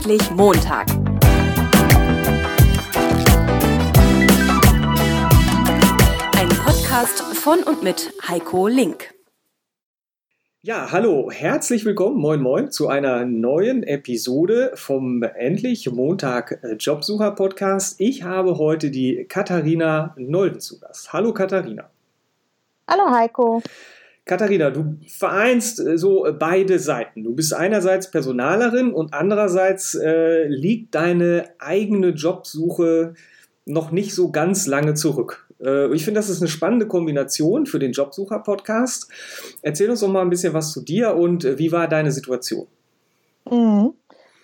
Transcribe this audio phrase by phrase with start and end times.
[0.00, 0.88] Endlich Montag.
[6.38, 9.12] Ein Podcast von und mit Heiko Link.
[10.62, 17.32] Ja, hallo, herzlich willkommen, moin moin, zu einer neuen Episode vom Endlich Montag äh, Jobsucher
[17.32, 18.00] Podcast.
[18.00, 21.12] Ich habe heute die Katharina Nolden zu Gast.
[21.12, 21.90] Hallo Katharina.
[22.88, 23.62] Hallo Heiko.
[24.30, 27.24] Katharina, du vereinst äh, so äh, beide Seiten.
[27.24, 33.14] Du bist einerseits Personalerin und andererseits äh, liegt deine eigene Jobsuche
[33.66, 35.48] noch nicht so ganz lange zurück.
[35.60, 39.10] Äh, ich finde, das ist eine spannende Kombination für den Jobsucher-Podcast.
[39.62, 42.68] Erzähl uns doch mal ein bisschen was zu dir und äh, wie war deine Situation?
[43.50, 43.94] Mhm.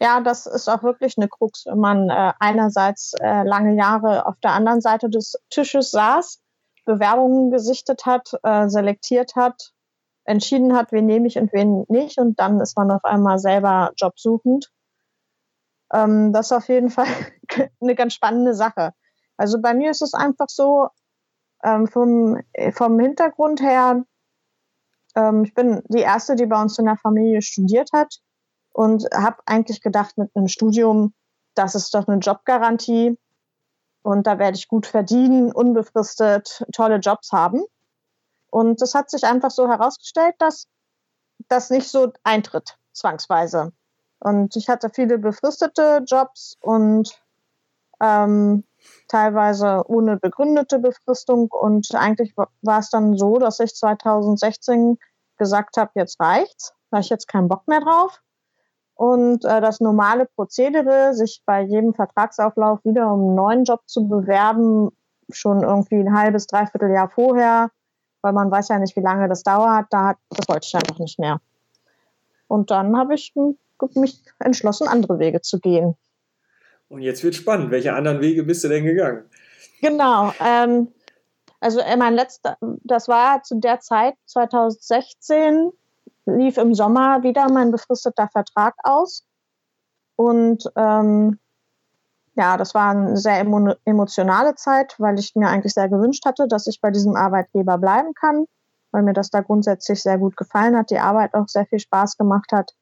[0.01, 4.51] Ja, das ist auch wirklich eine Krux, wenn man äh, einerseits lange Jahre auf der
[4.51, 6.41] anderen Seite des Tisches saß,
[6.85, 8.31] Bewerbungen gesichtet hat,
[8.69, 9.73] selektiert hat,
[10.27, 12.19] entschieden hat, wen nehme ich und wen nicht.
[12.19, 14.71] Und dann ist man auf einmal selber jobsuchend.
[15.93, 17.07] Ähm, das ist auf jeden Fall
[17.81, 18.93] eine ganz spannende Sache.
[19.37, 20.89] Also bei mir ist es einfach so,
[21.63, 22.41] ähm, vom,
[22.73, 24.05] vom Hintergrund her,
[25.15, 28.19] ähm, ich bin die Erste, die bei uns in der Familie studiert hat
[28.73, 31.15] und habe eigentlich gedacht, mit einem Studium,
[31.55, 33.19] das ist doch eine Jobgarantie
[34.03, 37.65] und da werde ich gut verdienen, unbefristet tolle Jobs haben.
[38.51, 40.69] Und es hat sich einfach so herausgestellt, dass
[41.49, 43.73] das nicht so eintritt, zwangsweise.
[44.19, 47.21] Und ich hatte viele befristete Jobs und
[48.01, 48.65] ähm,
[49.09, 51.49] teilweise ohne begründete Befristung.
[51.51, 54.99] Und eigentlich war es dann so, dass ich 2016
[55.37, 58.21] gesagt habe, jetzt reicht's, da ich jetzt keinen Bock mehr drauf.
[58.95, 64.09] Und äh, das normale Prozedere, sich bei jedem Vertragsauflauf wieder um einen neuen Job zu
[64.09, 64.91] bewerben,
[65.31, 67.71] schon irgendwie ein halbes, dreiviertel Jahr vorher,
[68.27, 69.87] weil man weiß ja nicht, wie lange das dauert.
[69.91, 71.41] Da hat, das wollte ich einfach nicht mehr.
[72.49, 73.33] Und dann habe ich
[73.95, 75.95] mich entschlossen, andere Wege zu gehen.
[76.89, 77.71] Und jetzt wird spannend.
[77.71, 79.25] Welche anderen Wege bist du denn gegangen?
[79.81, 80.33] Genau.
[80.41, 80.89] Ähm,
[81.61, 85.71] also äh, mein letzter, das war zu der Zeit 2016
[86.27, 89.25] lief im Sommer wieder mein befristeter Vertrag aus
[90.17, 91.39] und ähm,
[92.37, 93.41] ja, das war eine sehr
[93.85, 98.13] emotionale Zeit, weil ich mir eigentlich sehr gewünscht hatte, dass ich bei diesem Arbeitgeber bleiben
[98.13, 98.45] kann,
[98.93, 102.19] weil mir das da grundsätzlich sehr gut gefallen hat, die Arbeit auch sehr viel Spaß
[102.19, 102.73] gemacht hat.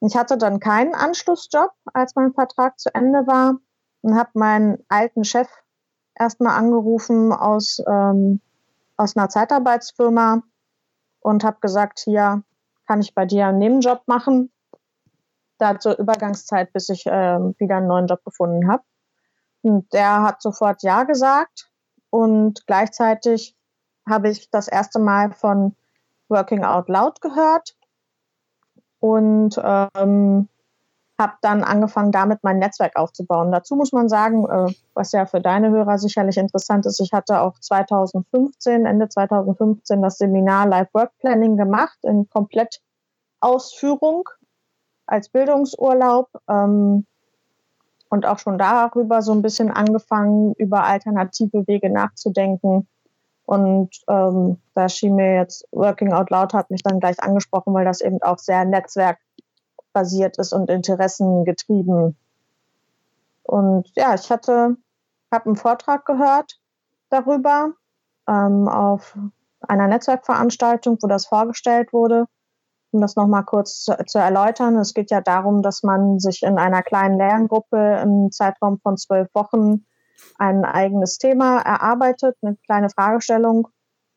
[0.00, 3.58] Ich hatte dann keinen Anschlussjob, als mein Vertrag zu Ende war
[4.02, 5.48] und habe meinen alten Chef
[6.16, 8.40] erstmal angerufen aus, ähm,
[8.96, 10.42] aus einer Zeitarbeitsfirma
[11.20, 12.42] und habe gesagt, hier
[12.88, 14.50] kann ich bei dir einen Nebenjob machen
[15.60, 18.82] da zur Übergangszeit, bis ich äh, wieder einen neuen Job gefunden habe.
[19.62, 21.70] Und der hat sofort Ja gesagt
[22.10, 23.56] und gleichzeitig
[24.08, 25.76] habe ich das erste Mal von
[26.28, 27.76] Working Out Loud gehört
[29.00, 30.48] und ähm,
[31.18, 33.52] habe dann angefangen, damit mein Netzwerk aufzubauen.
[33.52, 37.42] Dazu muss man sagen, äh, was ja für deine Hörer sicherlich interessant ist, ich hatte
[37.42, 44.28] auch 2015, Ende 2015 das Seminar Live Work Planning gemacht in Komplettausführung
[45.10, 47.06] als Bildungsurlaub ähm,
[48.08, 52.88] und auch schon darüber so ein bisschen angefangen, über alternative Wege nachzudenken.
[53.44, 57.84] Und ähm, da schien mir jetzt Working Out Loud hat mich dann gleich angesprochen, weil
[57.84, 62.16] das eben auch sehr netzwerkbasiert ist und interessengetrieben.
[63.42, 64.76] Und ja, ich hatte,
[65.32, 66.60] habe einen Vortrag gehört
[67.08, 67.72] darüber
[68.28, 69.16] ähm, auf
[69.60, 72.26] einer Netzwerkveranstaltung, wo das vorgestellt wurde
[72.92, 76.58] um das nochmal kurz zu, zu, erläutern, es geht ja darum, dass man sich in
[76.58, 79.86] einer kleinen Lerngruppe im Zeitraum von zwölf Wochen
[80.38, 83.68] ein eigenes Thema erarbeitet, eine kleine Fragestellung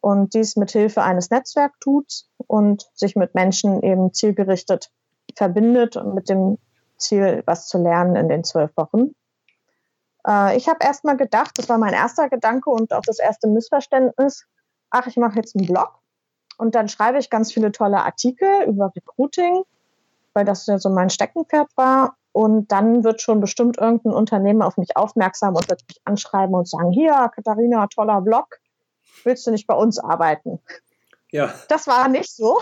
[0.01, 4.91] und dies mit Hilfe eines Netzwerks tut und sich mit Menschen eben zielgerichtet
[5.37, 6.57] verbindet und mit dem
[6.97, 9.15] Ziel, was zu lernen in den zwölf Wochen.
[10.27, 14.45] Äh, ich habe erstmal gedacht, das war mein erster Gedanke und auch das erste Missverständnis,
[14.89, 16.02] ach, ich mache jetzt einen Blog
[16.57, 19.63] und dann schreibe ich ganz viele tolle Artikel über Recruiting,
[20.33, 22.15] weil das ja so mein Steckenpferd war.
[22.31, 26.67] Und dann wird schon bestimmt irgendein Unternehmen auf mich aufmerksam und wird mich anschreiben und
[26.67, 28.59] sagen, hier, Katharina, toller Blog,
[29.23, 30.59] willst du nicht bei uns arbeiten?
[31.31, 31.53] Ja.
[31.67, 32.59] Das war nicht so.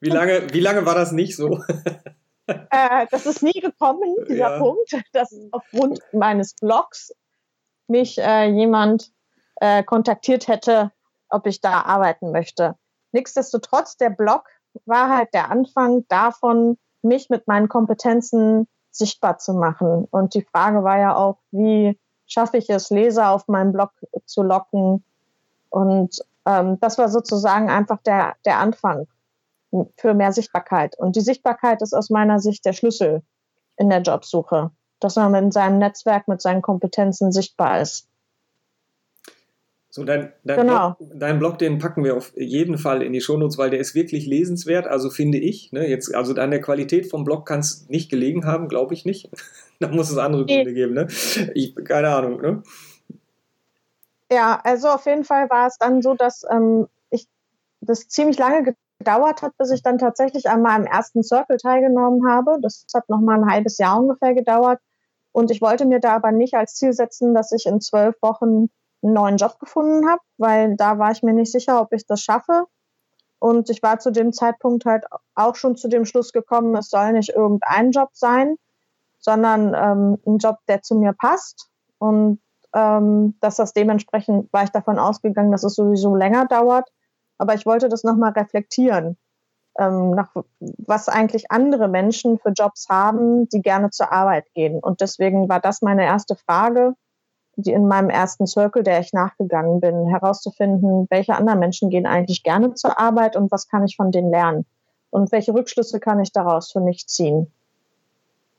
[0.00, 1.64] Wie lange, wie lange war das nicht so?
[2.46, 4.58] äh, das ist nie gekommen, dieser ja.
[4.58, 7.12] Punkt, dass aufgrund meines Blogs
[7.88, 9.10] mich äh, jemand
[9.56, 10.92] äh, kontaktiert hätte,
[11.28, 12.76] ob ich da arbeiten möchte.
[13.12, 14.44] Nichtsdestotrotz, der Blog
[14.86, 20.06] war halt der Anfang davon, mich mit meinen Kompetenzen sichtbar zu machen.
[20.10, 23.90] Und die Frage war ja auch, wie schaffe ich es, Leser auf meinem Blog
[24.24, 25.04] zu locken?
[25.70, 29.06] Und ähm, das war sozusagen einfach der, der Anfang
[29.96, 30.98] für mehr Sichtbarkeit.
[30.98, 33.22] Und die Sichtbarkeit ist aus meiner Sicht der Schlüssel
[33.76, 34.70] in der Jobsuche,
[35.00, 38.06] dass man in seinem Netzwerk mit seinen Kompetenzen sichtbar ist.
[39.94, 40.94] So, dein, dein, genau.
[40.94, 43.94] Blog, dein Blog, den packen wir auf jeden Fall in die Shownotes, weil der ist
[43.94, 45.70] wirklich lesenswert, also finde ich.
[45.70, 49.04] Ne, jetzt, also an der Qualität vom Blog kann es nicht gelegen haben, glaube ich
[49.04, 49.28] nicht.
[49.80, 51.08] da muss es andere Gründe geben, ne?
[51.52, 52.62] Ich, keine Ahnung, ne?
[54.30, 57.28] Ja, also auf jeden Fall war es dann so, dass ähm, ich
[57.82, 62.56] das ziemlich lange gedauert hat, bis ich dann tatsächlich einmal im ersten Circle teilgenommen habe.
[62.62, 64.80] Das hat nochmal ein halbes Jahr ungefähr gedauert.
[65.32, 68.70] Und ich wollte mir da aber nicht als Ziel setzen, dass ich in zwölf Wochen
[69.02, 72.22] einen neuen Job gefunden habe, weil da war ich mir nicht sicher, ob ich das
[72.22, 72.66] schaffe.
[73.38, 75.04] Und ich war zu dem Zeitpunkt halt
[75.34, 78.56] auch schon zu dem Schluss gekommen, es soll nicht irgendein Job sein,
[79.18, 81.68] sondern ähm, ein Job, der zu mir passt.
[81.98, 82.40] Und
[82.74, 86.88] ähm, dass das dementsprechend war ich davon ausgegangen, dass es sowieso länger dauert.
[87.38, 89.16] Aber ich wollte das nochmal reflektieren,
[89.78, 94.78] ähm, nach, was eigentlich andere Menschen für Jobs haben, die gerne zur Arbeit gehen.
[94.78, 96.94] Und deswegen war das meine erste Frage
[97.56, 102.42] die in meinem ersten Circle, der ich nachgegangen bin, herauszufinden, welche anderen Menschen gehen eigentlich
[102.42, 104.64] gerne zur Arbeit und was kann ich von denen lernen
[105.10, 107.52] und welche Rückschlüsse kann ich daraus für mich ziehen.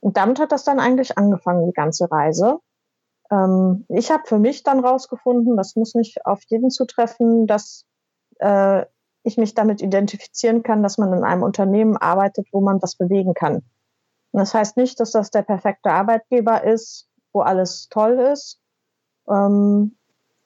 [0.00, 2.58] Und damit hat das dann eigentlich angefangen, die ganze Reise.
[3.30, 7.86] Ähm, ich habe für mich dann rausgefunden, das muss nicht auf jeden zutreffen, dass
[8.38, 8.84] äh,
[9.24, 13.34] ich mich damit identifizieren kann, dass man in einem Unternehmen arbeitet, wo man was bewegen
[13.34, 13.56] kann.
[14.32, 18.60] Und das heißt nicht, dass das der perfekte Arbeitgeber ist, wo alles toll ist,
[19.28, 19.96] ähm,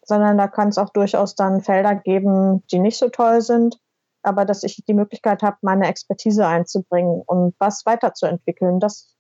[0.09, 3.79] sondern da kann es auch durchaus dann Felder geben, die nicht so toll sind,
[4.23, 8.81] aber dass ich die Möglichkeit habe, meine Expertise einzubringen und was weiterzuentwickeln.
[8.81, 9.15] Das,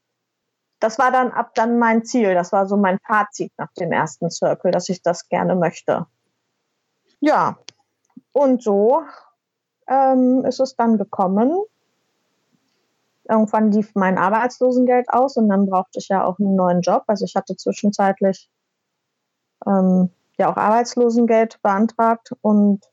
[0.80, 2.34] das war dann ab dann mein Ziel.
[2.34, 6.06] Das war so mein Fazit nach dem ersten Circle, dass ich das gerne möchte.
[7.20, 7.58] Ja,
[8.32, 9.02] und so
[9.88, 11.52] ähm, ist es dann gekommen.
[13.28, 17.04] Irgendwann lief mein Arbeitslosengeld aus und dann brauchte ich ja auch einen neuen Job.
[17.08, 18.48] Also ich hatte zwischenzeitlich
[19.66, 22.84] ähm, ja auch Arbeitslosengeld beantragt und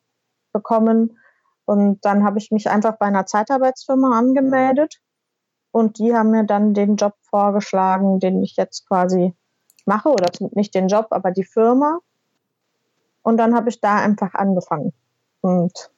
[0.51, 1.17] bekommen.
[1.65, 5.00] Und dann habe ich mich einfach bei einer Zeitarbeitsfirma angemeldet
[5.71, 9.35] und die haben mir dann den Job vorgeschlagen, den ich jetzt quasi
[9.85, 12.00] mache oder nicht den Job, aber die Firma.
[13.23, 14.94] Und dann habe ich da einfach angefangen.
[15.41, 15.91] Und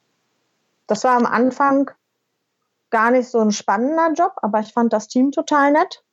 [0.87, 1.91] das war am Anfang
[2.89, 6.03] gar nicht so ein spannender Job, aber ich fand das Team total nett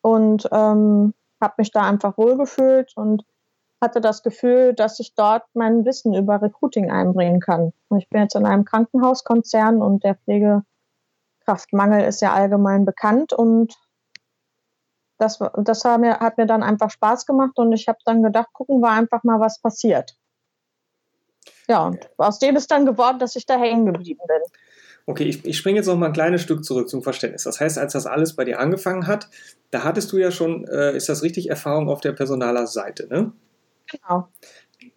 [0.00, 3.24] und ähm, habe mich da einfach wohlgefühlt und
[3.80, 7.72] hatte das Gefühl, dass ich dort mein Wissen über Recruiting einbringen kann.
[7.96, 13.74] Ich bin jetzt in einem Krankenhauskonzern und der Pflegekraftmangel ist ja allgemein bekannt und
[15.18, 18.48] das, das hat, mir, hat mir dann einfach Spaß gemacht und ich habe dann gedacht,
[18.52, 20.16] gucken wir einfach mal, was passiert.
[21.68, 24.42] Ja, und aus dem ist dann geworden, dass ich da hängen geblieben bin.
[25.06, 27.44] Okay, ich, ich springe jetzt noch mal ein kleines Stück zurück zum Verständnis.
[27.44, 29.28] Das heißt, als das alles bei dir angefangen hat,
[29.70, 33.32] da hattest du ja schon, äh, ist das richtig, Erfahrung auf der Personalerseite, ne?
[33.90, 34.28] Genau.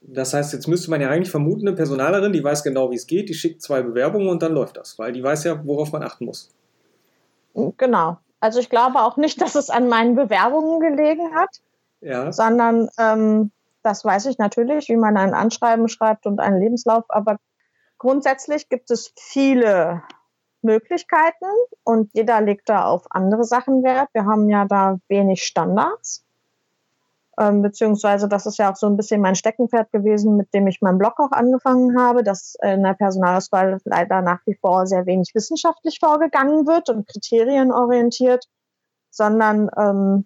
[0.02, 3.08] Das heißt, jetzt müsste man ja eigentlich vermuten, eine Personalerin, die weiß genau, wie es
[3.08, 6.04] geht, die schickt zwei Bewerbungen und dann läuft das, weil die weiß ja, worauf man
[6.04, 6.52] achten muss.
[7.78, 8.18] Genau.
[8.40, 11.50] Also ich glaube auch nicht, dass es an meinen Bewerbungen gelegen hat,
[12.02, 12.32] ja.
[12.32, 13.52] sondern ähm,
[13.84, 17.38] das weiß ich natürlich, wie man ein Anschreiben schreibt und einen Lebenslauf, aber
[17.98, 20.04] grundsätzlich gibt es viele
[20.62, 21.46] Möglichkeiten
[21.84, 24.10] und jeder legt da auf andere Sachen Wert.
[24.14, 26.26] Wir haben ja da wenig Standards.
[27.40, 30.81] Ähm, beziehungsweise das ist ja auch so ein bisschen mein Steckenpferd gewesen, mit dem ich
[30.81, 35.31] meinen Blog auch angefangen habe, dass in der Personalauswahl leider nach wie vor sehr wenig
[35.34, 38.44] wissenschaftlich vorgegangen wird und kriterienorientiert,
[39.10, 40.26] sondern ähm,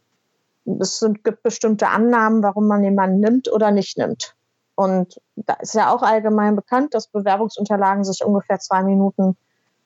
[0.79, 4.35] es sind, gibt bestimmte Annahmen, warum man jemanden nimmt oder nicht nimmt.
[4.73, 9.37] Und da ist ja auch allgemein bekannt, dass Bewerbungsunterlagen sich ungefähr zwei Minuten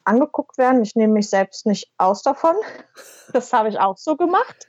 [0.06, 0.82] angeguckt werden.
[0.82, 2.56] Ich nehme mich selbst nicht aus davon.
[3.34, 4.68] Das habe ich auch so gemacht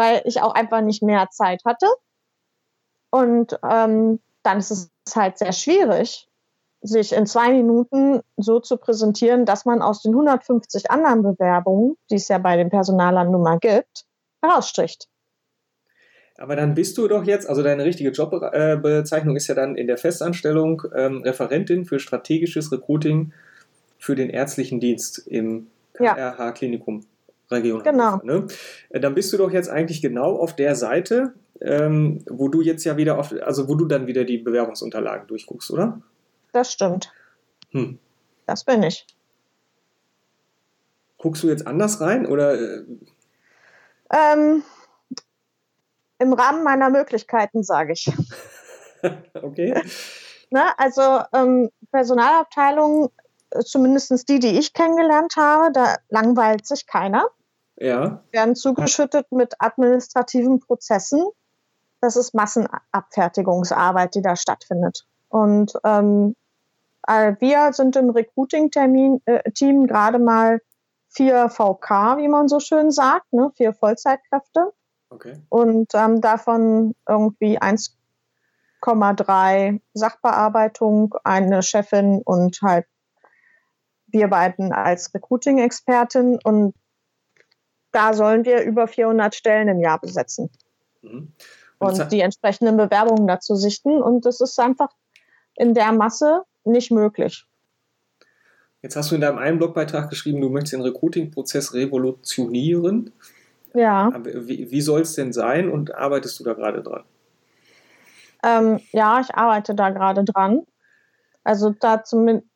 [0.00, 1.86] weil ich auch einfach nicht mehr Zeit hatte.
[3.10, 6.26] Und ähm, dann ist es halt sehr schwierig,
[6.80, 12.14] sich in zwei Minuten so zu präsentieren, dass man aus den 150 anderen Bewerbungen, die
[12.14, 14.06] es ja bei den Personalern nun mal gibt,
[14.42, 15.06] herausstricht.
[16.38, 19.98] Aber dann bist du doch jetzt, also deine richtige Jobbezeichnung ist ja dann in der
[19.98, 23.34] Festanstellung ähm, Referentin für strategisches Recruiting
[23.98, 27.04] für den ärztlichen Dienst im KRH-Klinikum.
[27.50, 27.82] Region.
[27.82, 28.20] Genau.
[28.22, 28.46] Ne?
[28.90, 32.84] Äh, dann bist du doch jetzt eigentlich genau auf der Seite, ähm, wo du jetzt
[32.84, 36.00] ja wieder auf, also wo du dann wieder die Bewerbungsunterlagen durchguckst, oder?
[36.52, 37.12] Das stimmt.
[37.70, 37.98] Hm.
[38.46, 39.06] Das bin ich.
[41.18, 42.54] Guckst du jetzt anders rein oder?
[42.54, 42.84] Äh?
[44.12, 44.62] Ähm,
[46.18, 48.10] Im Rahmen meiner Möglichkeiten, sage ich.
[49.42, 49.80] okay.
[50.50, 53.10] Na, also ähm, Personalabteilung,
[53.50, 57.28] äh, zumindest die, die ich kennengelernt habe, da langweilt sich keiner.
[57.80, 58.22] Ja.
[58.30, 61.26] werden zugeschüttet mit administrativen Prozessen.
[62.00, 65.06] Das ist Massenabfertigungsarbeit, die da stattfindet.
[65.28, 66.36] Und ähm,
[67.06, 70.60] äh, wir sind im Recruiting-Team äh, gerade mal
[71.08, 73.50] vier VK, wie man so schön sagt, ne?
[73.56, 74.74] vier Vollzeitkräfte.
[75.08, 75.40] Okay.
[75.48, 82.84] Und ähm, davon irgendwie 1,3 Sachbearbeitung, eine Chefin und halt
[84.12, 86.38] wir beiden als Recruiting-Expertin.
[86.42, 86.74] Und
[87.92, 90.50] da sollen wir über 400 Stellen im Jahr besetzen
[91.02, 91.32] Mhm.
[91.78, 94.02] und jetzt- die entsprechenden Bewerbungen dazu sichten.
[94.02, 94.90] Und das ist einfach
[95.56, 97.46] in der Masse nicht möglich.
[98.82, 103.12] Jetzt hast du in deinem einen Blogbeitrag geschrieben, du möchtest den Recruiting-Prozess revolutionieren.
[103.74, 107.04] Ja, Wie, wie soll es denn sein und arbeitest du da gerade dran?
[108.42, 110.62] ähm, ja, ich arbeite da gerade dran.
[111.42, 112.02] Also da,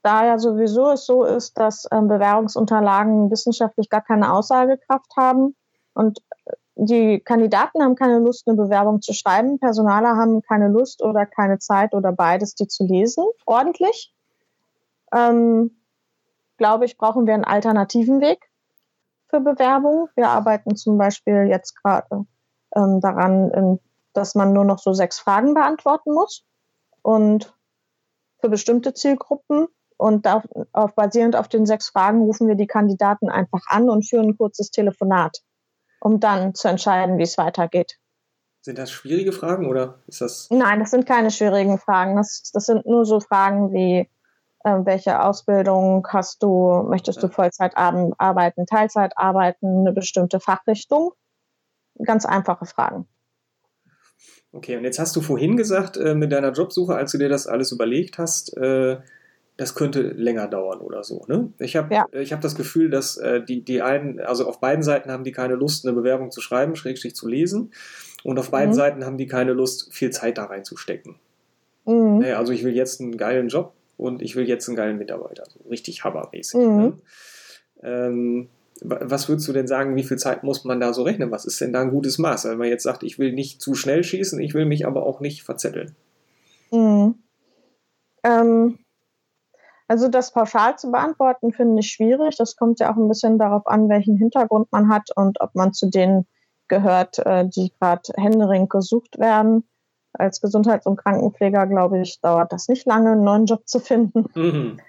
[0.02, 5.56] da ja sowieso es so ist, dass ähm, Bewerbungsunterlagen wissenschaftlich gar keine Aussagekraft haben
[5.94, 11.02] und äh, die Kandidaten haben keine Lust, eine Bewerbung zu schreiben, Personaler haben keine Lust
[11.02, 14.12] oder keine Zeit oder beides, die zu lesen, ordentlich.
[15.12, 15.70] Ähm,
[16.56, 18.50] glaube ich, brauchen wir einen alternativen Weg
[19.28, 20.08] für Bewerbung.
[20.16, 22.26] Wir arbeiten zum Beispiel jetzt gerade
[22.74, 23.80] ähm, daran, in,
[24.12, 26.44] dass man nur noch so sechs Fragen beantworten muss
[27.02, 27.54] und
[28.44, 29.68] für bestimmte Zielgruppen.
[29.96, 34.06] Und auf, auf, basierend auf den sechs Fragen rufen wir die Kandidaten einfach an und
[34.06, 35.38] führen ein kurzes Telefonat,
[36.00, 37.98] um dann zu entscheiden, wie es weitergeht.
[38.60, 40.48] Sind das schwierige Fragen oder ist das.
[40.50, 42.16] Nein, das sind keine schwierigen Fragen.
[42.16, 44.10] Das, das sind nur so Fragen wie,
[44.64, 46.84] äh, welche Ausbildung hast du?
[46.88, 51.12] Möchtest du Vollzeit arbeiten, Teilzeit arbeiten, eine bestimmte Fachrichtung?
[52.04, 53.06] Ganz einfache Fragen.
[54.54, 57.46] Okay, und jetzt hast du vorhin gesagt, äh, mit deiner Jobsuche, als du dir das
[57.46, 58.98] alles überlegt hast, äh,
[59.56, 61.24] das könnte länger dauern oder so.
[61.28, 61.52] Ne?
[61.58, 62.06] Ich habe Ja.
[62.12, 65.32] ich hab das Gefühl, dass äh, die, die einen, also auf beiden Seiten haben die
[65.32, 67.72] keine Lust, eine Bewerbung zu schreiben, schrägstrich zu lesen.
[68.24, 68.74] Und auf beiden Mhm.
[68.74, 71.16] Seiten haben die keine Lust, viel Zeit da reinzustecken.
[71.84, 72.18] Mhm.
[72.20, 75.44] Naja, also ich will jetzt einen geilen Job und ich will jetzt einen geilen Mitarbeiter.
[75.48, 76.60] So richtig hammermäßig.
[76.60, 76.76] Mhm.
[76.76, 76.92] Ne?
[77.82, 78.48] Ähm,
[78.80, 81.30] was würdest du denn sagen, wie viel Zeit muss man da so rechnen?
[81.30, 82.44] Was ist denn da ein gutes Maß?
[82.46, 85.20] Wenn man jetzt sagt, ich will nicht zu schnell schießen, ich will mich aber auch
[85.20, 85.94] nicht verzetteln.
[86.70, 87.14] Mhm.
[88.24, 88.78] Ähm,
[89.86, 92.36] also das pauschal zu beantworten, finde ich schwierig.
[92.36, 95.72] Das kommt ja auch ein bisschen darauf an, welchen Hintergrund man hat und ob man
[95.72, 96.26] zu denen
[96.68, 99.64] gehört, äh, die gerade händeringend gesucht werden.
[100.14, 104.26] Als Gesundheits- und Krankenpfleger, glaube ich, dauert das nicht lange, einen neuen Job zu finden.
[104.34, 104.80] Mhm.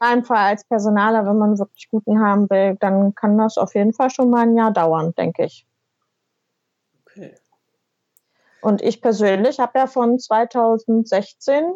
[0.00, 3.74] In meinem Fall als Personaler, wenn man wirklich guten haben will, dann kann das auf
[3.74, 5.66] jeden Fall schon mal ein Jahr dauern, denke ich.
[7.02, 7.34] Okay.
[8.60, 11.74] Und ich persönlich habe ja von 2016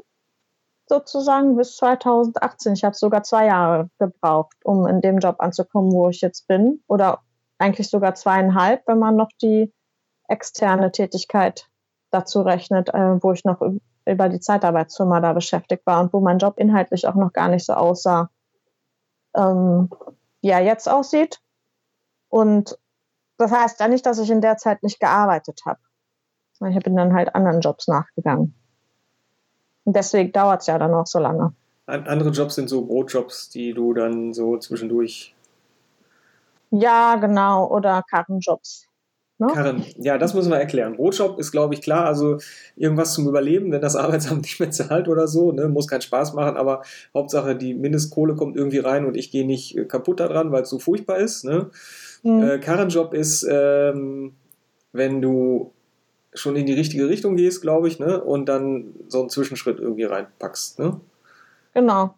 [0.89, 6.09] sozusagen bis 2018, ich habe sogar zwei Jahre gebraucht, um in dem Job anzukommen, wo
[6.09, 6.83] ich jetzt bin.
[6.87, 7.21] Oder
[7.59, 9.73] eigentlich sogar zweieinhalb, wenn man noch die
[10.29, 11.69] externe Tätigkeit
[12.11, 13.61] dazu rechnet, äh, wo ich noch
[14.07, 17.65] über die Zeitarbeitsfirma da beschäftigt war und wo mein Job inhaltlich auch noch gar nicht
[17.65, 18.31] so aussah,
[19.35, 19.91] ähm,
[20.41, 21.41] wie er jetzt aussieht.
[22.29, 22.79] Und
[23.39, 25.81] das heißt ja nicht, dass ich in der Zeit nicht gearbeitet habe.
[26.71, 28.55] Ich bin dann halt anderen Jobs nachgegangen.
[29.85, 31.55] Und deswegen dauert es ja dann auch so lange.
[31.87, 35.35] An, andere Jobs sind so Brotjobs, die du dann so zwischendurch.
[36.71, 37.67] Ja, genau.
[37.69, 38.87] Oder Karrenjobs.
[39.43, 39.53] Ne?
[39.53, 40.95] Karren, ja, das müssen wir erklären.
[40.95, 42.39] Brotjob ist, glaube ich, klar, also
[42.77, 46.35] irgendwas zum Überleben, wenn das Arbeitsamt nicht mehr zahlt oder so, ne, muss keinen Spaß
[46.35, 46.83] machen, aber
[47.13, 50.71] Hauptsache die Mindestkohle kommt irgendwie rein und ich gehe nicht äh, kaputt daran, weil es
[50.71, 51.45] so furchtbar ist.
[51.45, 51.71] Ne?
[52.23, 52.43] Hm.
[52.43, 54.35] Äh, Karrenjob ist, ähm,
[54.93, 55.73] wenn du
[56.35, 58.23] schon in die richtige Richtung gehst, glaube ich, ne?
[58.23, 60.79] und dann so einen Zwischenschritt irgendwie reinpackst.
[60.79, 61.01] Ne?
[61.75, 62.15] Genau.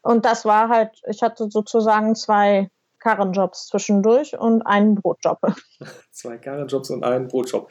[0.00, 2.70] Und das war halt, ich hatte sozusagen zwei
[3.02, 5.38] Karrenjobs zwischendurch und einen Brotjob.
[6.12, 7.68] Zwei Karrenjobs und einen Brotjob.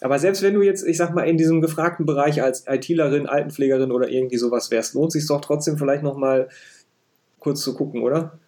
[0.00, 3.92] Aber selbst wenn du jetzt, ich sag mal, in diesem gefragten Bereich als ITlerin, Altenpflegerin
[3.92, 6.48] oder irgendwie sowas wärst, lohnt sich doch trotzdem vielleicht nochmal
[7.38, 8.38] kurz zu gucken, oder?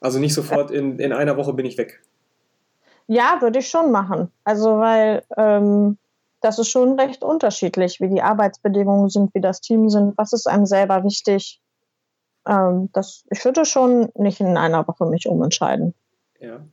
[0.00, 2.02] Also nicht sofort in, in einer Woche bin ich weg.
[3.06, 4.32] Ja, würde ich schon machen.
[4.44, 5.96] Also, weil ähm,
[6.40, 10.48] das ist schon recht unterschiedlich, wie die Arbeitsbedingungen sind, wie das Team sind, was ist
[10.48, 11.60] einem selber wichtig.
[12.48, 15.94] Ähm, das, ich würde schon nicht in einer Woche mich umentscheiden.
[16.40, 16.64] Ja.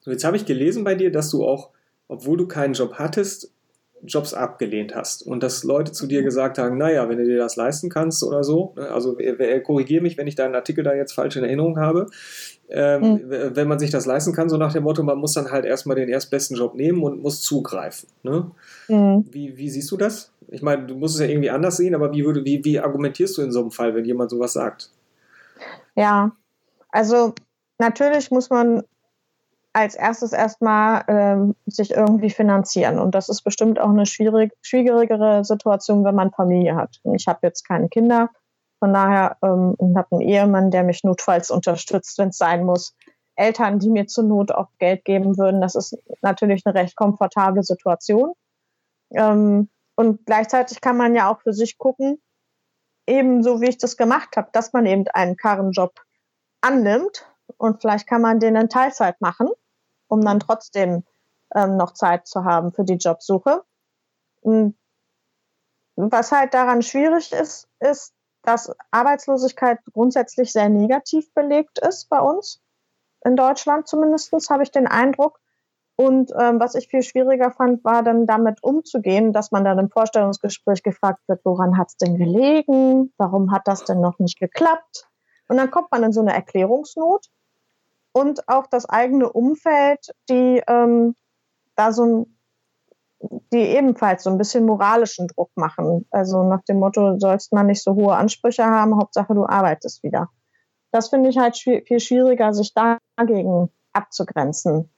[0.00, 1.70] So, jetzt habe ich gelesen bei dir, dass du auch,
[2.08, 3.50] obwohl du keinen Job hattest,
[4.06, 7.56] Jobs abgelehnt hast und dass Leute zu dir gesagt haben, naja, wenn du dir das
[7.56, 10.92] leisten kannst oder so, ne, also äh, äh, korrigiere mich, wenn ich deinen Artikel da
[10.92, 12.08] jetzt falsch in Erinnerung habe,
[12.68, 15.50] ähm, w- wenn man sich das leisten kann, so nach dem Motto, man muss dann
[15.50, 18.10] halt erstmal den erstbesten Job nehmen und muss zugreifen.
[18.22, 18.50] Ne?
[18.88, 19.24] Mhm.
[19.30, 20.32] Wie, wie siehst du das?
[20.48, 23.38] Ich meine, du musst es ja irgendwie anders sehen, aber wie, würde, wie, wie argumentierst
[23.38, 24.90] du in so einem Fall, wenn jemand sowas sagt?
[25.94, 26.32] Ja,
[26.90, 27.34] also
[27.78, 28.82] natürlich muss man
[29.72, 32.98] als erstes erstmal ähm, sich irgendwie finanzieren.
[33.00, 37.00] Und das ist bestimmt auch eine schwierig, schwierigere Situation, wenn man Familie hat.
[37.14, 38.30] Ich habe jetzt keine Kinder,
[38.78, 42.94] von daher ähm, habe einen Ehemann, der mich notfalls unterstützt, wenn es sein muss.
[43.36, 45.60] Eltern, die mir zur Not auch Geld geben würden.
[45.60, 48.32] Das ist natürlich eine recht komfortable Situation.
[49.10, 52.20] Ähm, und gleichzeitig kann man ja auch für sich gucken,
[53.06, 56.00] ebenso wie ich das gemacht habe, dass man eben einen Karrenjob
[56.60, 59.48] annimmt und vielleicht kann man den in Teilzeit machen,
[60.08, 61.04] um dann trotzdem
[61.54, 63.64] ähm, noch Zeit zu haben für die Jobsuche.
[64.40, 64.76] Und
[65.96, 72.60] was halt daran schwierig ist, ist, dass Arbeitslosigkeit grundsätzlich sehr negativ belegt ist bei uns
[73.24, 75.40] in Deutschland zumindest, habe ich den Eindruck.
[75.96, 79.90] Und ähm, was ich viel schwieriger fand, war dann damit umzugehen, dass man dann im
[79.90, 83.12] Vorstellungsgespräch gefragt wird, woran hat es denn gelegen?
[83.16, 85.08] Warum hat das denn noch nicht geklappt?
[85.48, 87.26] Und dann kommt man in so eine Erklärungsnot
[88.12, 91.14] und auch das eigene Umfeld, die ähm,
[91.76, 92.26] da so
[93.52, 96.06] die ebenfalls so ein bisschen moralischen Druck machen.
[96.10, 100.28] Also nach dem Motto, sollst man nicht so hohe Ansprüche haben, Hauptsache du arbeitest wieder.
[100.92, 104.93] Das finde ich halt viel schwieriger, sich dagegen abzugrenzen.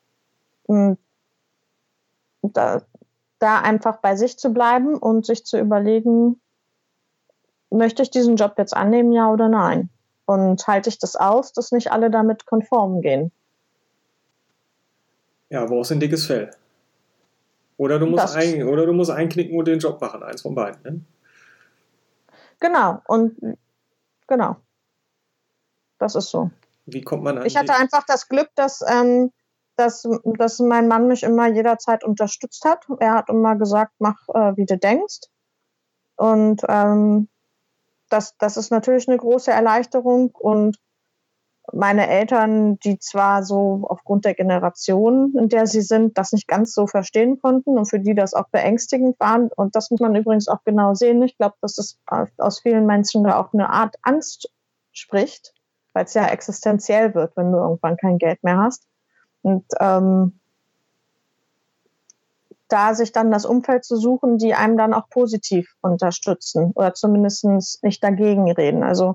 [0.66, 0.98] Und
[2.42, 2.82] da,
[3.38, 6.40] da einfach bei sich zu bleiben und sich zu überlegen,
[7.70, 9.90] möchte ich diesen Job jetzt annehmen, ja oder nein?
[10.26, 13.30] Und halte ich das aus, dass nicht alle damit konform gehen?
[15.50, 16.50] Ja, brauchst ein dickes Fell.
[17.76, 20.82] Oder du musst, ein, oder du musst einknicken und den Job machen, eins von beiden.
[20.82, 21.00] Ne?
[22.58, 23.58] Genau, und
[24.26, 24.56] genau.
[25.98, 26.50] Das ist so.
[26.86, 29.30] Wie kommt man an Ich hatte einfach das Glück, dass, ähm,
[29.76, 32.86] dass, dass mein Mann mich immer jederzeit unterstützt hat.
[33.00, 35.20] Er hat immer gesagt, mach, äh, wie du denkst.
[36.16, 37.28] Und ähm,
[38.08, 40.30] das, das ist natürlich eine große Erleichterung.
[40.32, 40.78] Und
[41.72, 46.72] meine Eltern, die zwar so aufgrund der Generation, in der sie sind, das nicht ganz
[46.72, 49.48] so verstehen konnten und für die das auch beängstigend war.
[49.56, 51.22] Und das muss man übrigens auch genau sehen.
[51.22, 51.98] Ich glaube, dass es
[52.38, 54.48] aus vielen Menschen da auch eine Art Angst
[54.92, 55.52] spricht
[55.96, 58.86] weil es ja existenziell wird, wenn du irgendwann kein Geld mehr hast.
[59.46, 60.40] Und ähm,
[62.66, 67.44] da sich dann das Umfeld zu suchen, die einem dann auch positiv unterstützen oder zumindest
[67.84, 68.82] nicht dagegen reden.
[68.82, 69.14] Also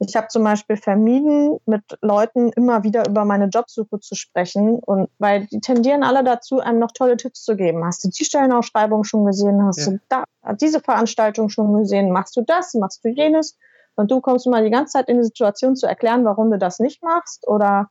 [0.00, 5.10] ich habe zum Beispiel vermieden, mit Leuten immer wieder über meine Jobsuche zu sprechen und
[5.18, 7.84] weil die tendieren alle dazu, einem noch tolle Tipps zu geben.
[7.84, 9.64] Hast du die Stellenausschreibung schon gesehen?
[9.64, 9.92] Hast ja.
[9.92, 10.24] du da,
[10.60, 12.10] diese Veranstaltung schon gesehen?
[12.10, 12.74] Machst du das?
[12.74, 13.56] Machst du jenes?
[13.94, 16.80] Und du kommst mal die ganze Zeit in die Situation zu erklären, warum du das
[16.80, 17.90] nicht machst oder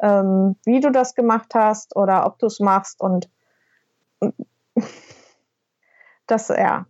[0.00, 3.00] ähm, wie du das gemacht hast oder ob du es machst.
[3.00, 3.30] Und
[6.26, 6.86] das, ja.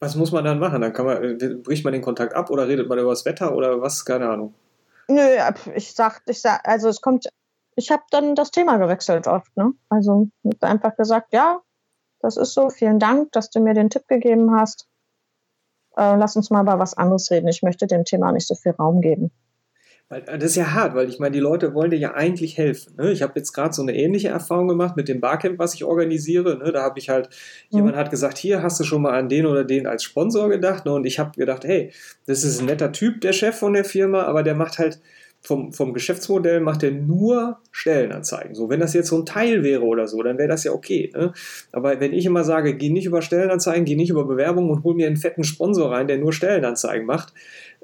[0.00, 0.80] Was muss man dann machen?
[0.80, 3.80] Dann kann man, bricht man den Kontakt ab oder redet man über das Wetter oder
[3.80, 4.04] was?
[4.04, 4.54] Keine Ahnung.
[5.08, 5.20] Nö,
[5.74, 7.28] ich sag, ich sag, also es kommt,
[7.76, 9.72] ich habe dann das Thema gewechselt oft, ne?
[9.88, 10.28] Also
[10.60, 11.60] einfach gesagt, ja,
[12.20, 14.86] das ist so, vielen Dank, dass du mir den Tipp gegeben hast
[15.98, 17.48] äh, lass uns mal über was anderes reden.
[17.48, 19.32] Ich möchte dem Thema nicht so viel Raum geben.
[20.08, 22.56] Weil, äh, das ist ja hart, weil ich meine, die Leute wollen dir ja eigentlich
[22.56, 22.94] helfen.
[22.96, 23.12] Ne?
[23.12, 26.58] Ich habe jetzt gerade so eine ähnliche Erfahrung gemacht mit dem Barcamp, was ich organisiere.
[26.58, 26.72] Ne?
[26.72, 27.28] Da habe ich halt,
[27.70, 27.78] mhm.
[27.78, 30.86] jemand hat gesagt, hier hast du schon mal an den oder den als Sponsor gedacht.
[30.86, 30.92] Ne?
[30.92, 31.92] Und ich habe gedacht, hey,
[32.26, 35.00] das ist ein netter Typ, der Chef von der Firma, aber der macht halt
[35.40, 38.54] vom, vom Geschäftsmodell macht er nur Stellenanzeigen.
[38.54, 41.12] So, wenn das jetzt so ein Teil wäre oder so, dann wäre das ja okay.
[41.14, 41.32] Ne?
[41.72, 44.94] Aber wenn ich immer sage, geh nicht über Stellenanzeigen, geh nicht über Bewerbungen und hol
[44.94, 47.32] mir einen fetten Sponsor rein, der nur Stellenanzeigen macht,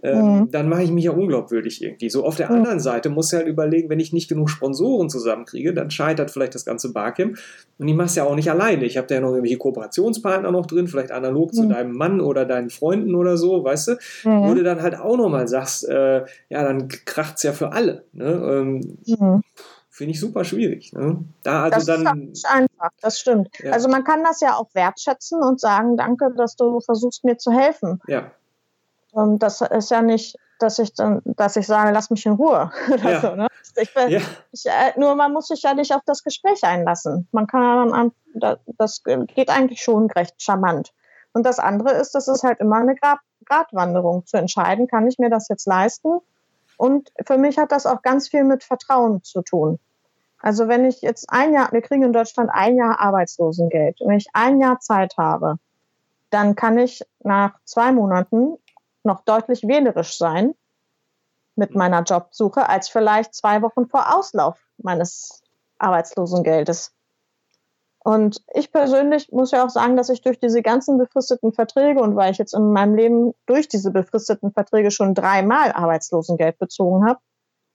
[0.04, 0.50] ähm, mhm.
[0.50, 2.10] dann mache ich mich ja unglaubwürdig irgendwie.
[2.10, 2.56] So auf der mhm.
[2.56, 6.54] anderen Seite muss ich halt überlegen, wenn ich nicht genug Sponsoren zusammenkriege, dann scheitert vielleicht
[6.54, 7.38] das ganze Barcamp.
[7.78, 8.84] Und ich mache es ja auch nicht alleine.
[8.84, 11.56] Ich habe da ja noch irgendwelche Kooperationspartner noch drin, vielleicht analog mhm.
[11.56, 13.92] zu deinem Mann oder deinen Freunden oder so, weißt du?
[14.24, 14.42] Mhm.
[14.42, 18.04] Wo du dann halt auch nochmal sagst, äh, ja, dann kracht es ja für alle.
[18.12, 18.26] Ne?
[18.26, 19.42] Ähm, mhm.
[19.88, 20.92] Finde ich super schwierig.
[20.92, 21.24] Ne?
[21.44, 23.48] Da also das dann, ist einfach, das stimmt.
[23.62, 23.72] Ja.
[23.72, 27.52] Also man kann das ja auch wertschätzen und sagen, danke, dass du versuchst mir zu
[27.52, 28.00] helfen.
[28.06, 28.32] Ja.
[29.14, 32.70] Und das ist ja nicht, dass ich dann, dass ich sage, lass mich in Ruhe.
[33.03, 33.20] Ja.
[33.20, 33.46] So, ne?
[33.77, 34.20] ich, ja.
[34.50, 37.29] ich, äh, nur man muss sich ja nicht auf das Gespräch einlassen.
[37.31, 40.92] Man kann dann, das geht eigentlich schon recht charmant.
[41.33, 45.18] Und das andere ist, dass es halt immer eine Grad, Gratwanderung zu entscheiden, kann ich
[45.18, 46.18] mir das jetzt leisten?
[46.77, 49.79] Und für mich hat das auch ganz viel mit Vertrauen zu tun.
[50.40, 53.98] Also wenn ich jetzt ein Jahr, wir kriegen in Deutschland ein Jahr Arbeitslosengeld.
[54.00, 55.57] Wenn ich ein Jahr Zeit habe,
[56.31, 58.59] dann kann ich nach zwei Monaten
[59.04, 60.54] noch deutlich wählerisch sein
[61.56, 65.42] mit meiner Jobsuche als vielleicht zwei Wochen vor Auslauf meines
[65.78, 66.92] Arbeitslosengeldes.
[68.04, 72.16] Und ich persönlich muss ja auch sagen, dass ich durch diese ganzen befristeten Verträge und
[72.16, 77.20] weil ich jetzt in meinem Leben durch diese befristeten Verträge schon dreimal Arbeitslosengeld bezogen habe,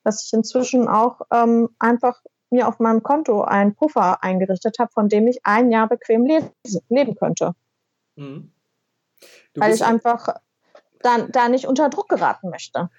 [0.03, 5.09] dass ich inzwischen auch ähm, einfach mir auf meinem Konto einen Puffer eingerichtet habe, von
[5.09, 6.51] dem ich ein Jahr bequem lesen,
[6.89, 7.55] leben könnte.
[8.15, 8.51] Mhm.
[9.55, 10.35] Weil ich einfach
[11.01, 12.89] dann da nicht unter Druck geraten möchte.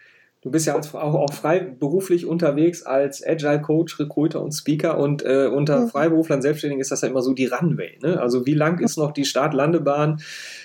[0.42, 5.46] Du bist ja auch, auch freiberuflich unterwegs als Agile Coach, Recruiter und Speaker und äh,
[5.46, 5.88] unter mhm.
[5.88, 7.98] Freiberuflern Selbstständigen ist das ja immer so die Runway.
[8.02, 8.18] Ne?
[8.18, 10.22] Also wie lang ist noch die Start-Landebahn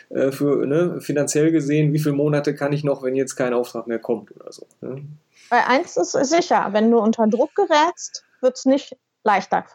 [0.10, 1.92] äh, für ne, finanziell gesehen?
[1.92, 4.66] Wie viele Monate kann ich noch, wenn jetzt kein Auftrag mehr kommt oder so?
[4.80, 5.06] Ne?
[5.50, 8.96] Weil eins ist sicher, wenn du unter Druck gerätst, wird es nicht
[9.26, 9.66] leichter.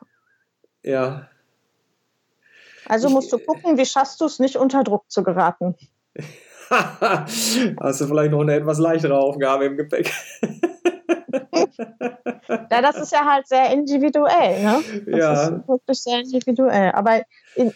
[0.83, 1.29] Ja.
[2.87, 5.77] Also musst du gucken, wie schaffst du es nicht unter Druck zu geraten.
[7.81, 10.13] Hast du vielleicht noch eine etwas leichtere Aufgabe im Gepäck?
[12.71, 14.63] ja, das ist ja halt sehr individuell.
[14.63, 14.81] Ne?
[15.07, 15.33] Das ja.
[15.33, 16.93] ist wirklich sehr individuell.
[16.93, 17.23] Aber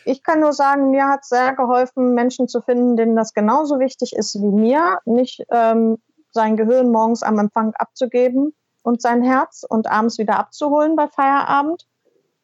[0.04, 3.80] ich kann nur sagen, mir hat es sehr geholfen, Menschen zu finden, denen das genauso
[3.80, 4.98] wichtig ist wie mir.
[5.04, 5.98] Nicht ähm,
[6.30, 11.86] sein Gehirn morgens am Empfang abzugeben und sein Herz und abends wieder abzuholen bei Feierabend.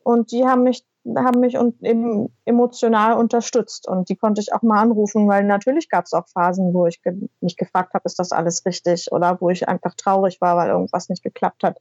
[0.03, 0.85] Und die haben mich
[1.17, 5.89] haben mich und eben emotional unterstützt und die konnte ich auch mal anrufen, weil natürlich
[5.89, 9.41] gab es auch Phasen, wo ich ge mich gefragt habe, ist das alles richtig oder
[9.41, 11.81] wo ich einfach traurig war, weil irgendwas nicht geklappt hat.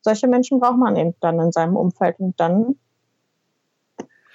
[0.00, 2.76] Solche Menschen braucht man eben dann in seinem Umfeld und dann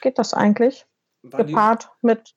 [0.01, 0.85] geht das eigentlich
[1.23, 2.35] war gepaart mit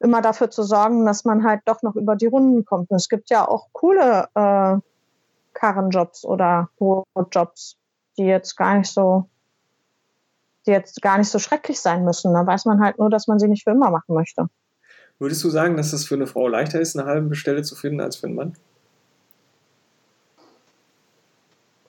[0.00, 2.90] immer dafür zu sorgen, dass man halt doch noch über die Runden kommt.
[2.90, 4.78] Und es gibt ja auch coole äh,
[5.52, 7.76] Karrenjobs oder Brotjobs,
[8.16, 9.28] die jetzt gar nicht so
[10.70, 12.32] jetzt gar nicht so schrecklich sein müssen.
[12.32, 14.48] Da weiß man halt nur, dass man sie nicht für immer machen möchte.
[15.18, 18.00] Würdest du sagen, dass es für eine Frau leichter ist, eine halbe Stelle zu finden
[18.00, 18.56] als für einen Mann?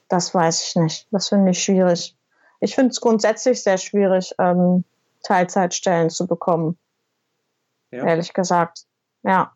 [0.10, 1.08] Das weiß ich nicht.
[1.12, 2.18] Das finde ich schwierig.
[2.60, 4.84] Ich finde es grundsätzlich sehr schwierig, ähm,
[5.24, 6.78] Teilzeitstellen zu bekommen.
[7.92, 8.06] Ja.
[8.06, 8.86] Ehrlich gesagt.
[9.24, 9.54] Ja.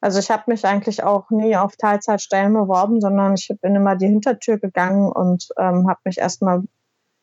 [0.00, 4.06] Also ich habe mich eigentlich auch nie auf Teilzeitstellen beworben, sondern ich bin immer die
[4.06, 6.62] Hintertür gegangen und ähm, habe mich erstmal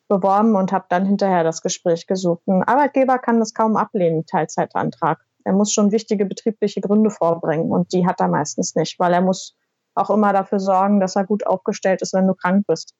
[0.07, 2.47] beworben und habe dann hinterher das Gespräch gesucht.
[2.47, 5.19] Ein Arbeitgeber kann das kaum ablehnen, Teilzeitantrag.
[5.43, 9.21] Er muss schon wichtige betriebliche Gründe vorbringen und die hat er meistens nicht, weil er
[9.21, 9.55] muss
[9.93, 12.93] auch immer dafür sorgen, dass er gut aufgestellt ist, wenn du krank bist.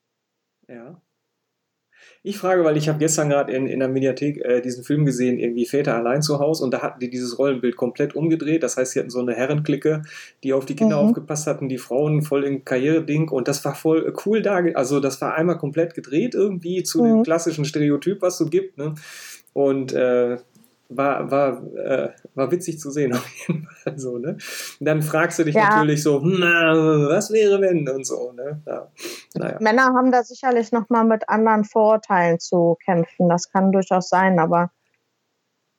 [0.67, 1.01] Ja.
[2.27, 5.37] Ich frage, weil ich habe gestern gerade in, in der Mediathek äh, diesen Film gesehen,
[5.37, 8.63] irgendwie Väter allein zu Hause, und da hatten die dieses Rollenbild komplett umgedreht.
[8.63, 10.01] Das heißt, sie hatten so eine Herrenklicke,
[10.43, 11.09] die auf die Kinder mhm.
[11.09, 14.55] aufgepasst hatten, die Frauen voll im Karriereding und das war voll cool da.
[14.73, 17.07] Also das war einmal komplett gedreht irgendwie zu mhm.
[17.07, 18.79] dem klassischen Stereotyp, was es so gibt.
[18.79, 18.95] Ne?
[19.53, 20.37] Und äh,
[20.89, 24.37] war, war, äh, war witzig zu sehen, auf jeden Fall so, ne?
[24.79, 25.69] Und dann fragst du dich ja.
[25.69, 26.73] natürlich so, na,
[27.09, 28.61] was wäre wenn und so, ne?
[28.65, 28.91] Ja.
[29.33, 29.57] Naja.
[29.59, 33.29] Männer haben da sicherlich nochmal mit anderen Vorurteilen zu kämpfen.
[33.29, 34.71] Das kann durchaus sein, aber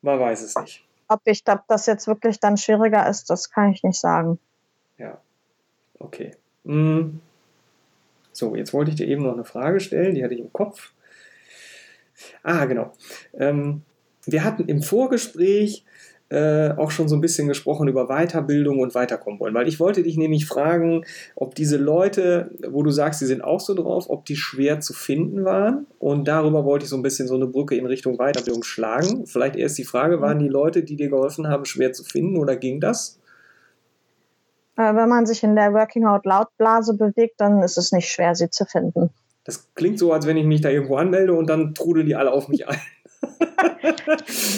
[0.03, 0.85] man weiß es nicht.
[1.09, 4.39] Ob ich glaube, das jetzt wirklich dann schwieriger ist, das kann ich nicht sagen.
[4.99, 5.19] Ja.
[5.99, 6.33] Okay.
[6.65, 7.21] Hm.
[8.33, 10.93] So, jetzt wollte ich dir eben noch eine Frage stellen, die hatte ich im Kopf.
[12.43, 12.93] Ah, genau.
[13.35, 13.83] Ähm,
[14.27, 15.85] wir hatten im Vorgespräch
[16.29, 20.03] äh, auch schon so ein bisschen gesprochen über Weiterbildung und Weiterkommen wollen, weil ich wollte
[20.03, 21.05] dich nämlich fragen,
[21.37, 24.93] ob diese Leute, wo du sagst, die sind auch so drauf, ob die schwer zu
[24.93, 28.65] finden waren und darüber wollte ich so ein bisschen so eine Brücke in Richtung Weiterbildung
[28.65, 29.27] schlagen.
[29.27, 32.57] Vielleicht erst die Frage, waren die Leute, die dir geholfen haben, schwer zu finden oder
[32.57, 33.21] ging das?
[34.77, 38.09] Äh, wenn man sich in der Working Out Loud Blase bewegt, dann ist es nicht
[38.09, 39.11] schwer, sie zu finden.
[39.45, 42.33] Das klingt so, als wenn ich mich da irgendwo anmelde und dann trudeln die alle
[42.33, 42.81] auf mich ein.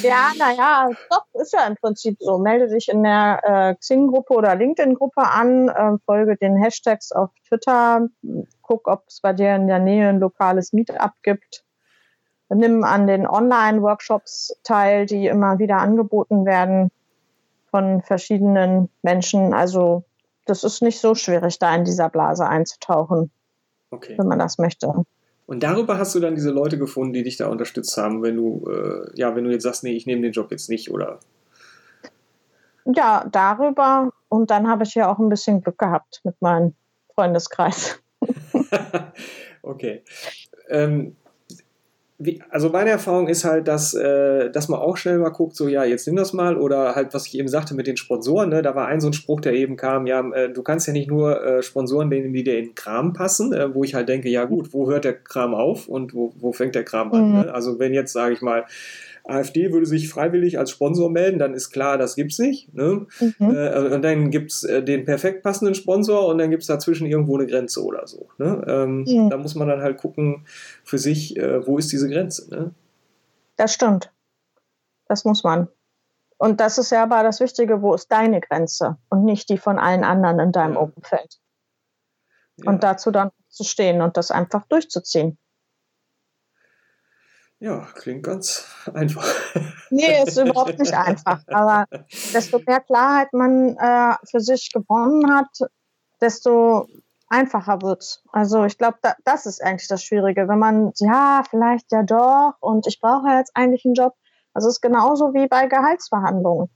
[0.02, 2.38] Ja, naja, doch, ist ja im Prinzip so.
[2.38, 8.08] Melde dich in der äh, Xing-Gruppe oder LinkedIn-Gruppe an, äh, folge den Hashtags auf Twitter,
[8.62, 11.64] guck, ob es bei dir in der Nähe ein lokales Meetup gibt.
[12.50, 16.90] Nimm an den Online-Workshops teil, die immer wieder angeboten werden
[17.70, 19.52] von verschiedenen Menschen.
[19.52, 20.04] Also
[20.46, 23.30] das ist nicht so schwierig, da in dieser Blase einzutauchen,
[23.90, 24.14] okay.
[24.16, 25.04] wenn man das möchte.
[25.48, 28.68] Und darüber hast du dann diese Leute gefunden, die dich da unterstützt haben, wenn du,
[28.70, 31.20] äh, ja, wenn du jetzt sagst, nee, ich nehme den Job jetzt nicht, oder?
[32.84, 34.12] Ja, darüber.
[34.28, 36.74] Und dann habe ich ja auch ein bisschen Glück gehabt mit meinem
[37.14, 37.98] Freundeskreis.
[39.62, 40.02] okay.
[40.68, 41.16] Ähm,
[42.20, 45.68] wie, also meine Erfahrung ist halt, dass, äh, dass man auch schnell mal guckt, so
[45.68, 48.60] ja, jetzt nimm das mal oder halt, was ich eben sagte mit den Sponsoren, ne,
[48.60, 51.08] da war ein so ein Spruch, der eben kam, ja, äh, du kannst ja nicht
[51.08, 54.28] nur äh, Sponsoren nehmen, die dir in den Kram passen, äh, wo ich halt denke,
[54.28, 57.28] ja gut, wo hört der Kram auf und wo, wo fängt der Kram an?
[57.28, 57.34] Mhm.
[57.34, 57.54] Ne?
[57.54, 58.64] Also wenn jetzt, sage ich mal,
[59.28, 62.72] AfD würde sich freiwillig als Sponsor melden, dann ist klar, das gibt's nicht.
[62.74, 63.06] Ne?
[63.20, 63.54] Mhm.
[63.54, 67.46] Äh, und dann gibt's äh, den perfekt passenden Sponsor und dann gibt's dazwischen irgendwo eine
[67.46, 68.28] Grenze oder so.
[68.38, 68.64] Ne?
[68.66, 69.30] Ähm, mhm.
[69.30, 70.46] Da muss man dann halt gucken
[70.84, 72.48] für sich, äh, wo ist diese Grenze.
[72.50, 72.70] Ne?
[73.56, 74.12] Das stimmt.
[75.06, 75.68] Das muss man.
[76.38, 79.78] Und das ist ja aber das Wichtige, wo ist deine Grenze und nicht die von
[79.78, 80.80] allen anderen in deinem ja.
[80.80, 81.38] Umfeld.
[82.58, 82.70] Ja.
[82.70, 85.38] Und dazu dann zu stehen und das einfach durchzuziehen.
[87.60, 89.26] Ja, klingt ganz einfach.
[89.90, 91.40] Nee, ist überhaupt nicht einfach.
[91.48, 91.86] Aber
[92.32, 95.70] desto mehr Klarheit man äh, für sich gewonnen hat,
[96.20, 96.88] desto
[97.28, 100.48] einfacher wird Also ich glaube, da, das ist eigentlich das Schwierige.
[100.48, 104.14] Wenn man, ja, vielleicht ja doch und ich brauche jetzt eigentlich einen Job.
[104.54, 106.70] Also es ist genauso wie bei Gehaltsverhandlungen.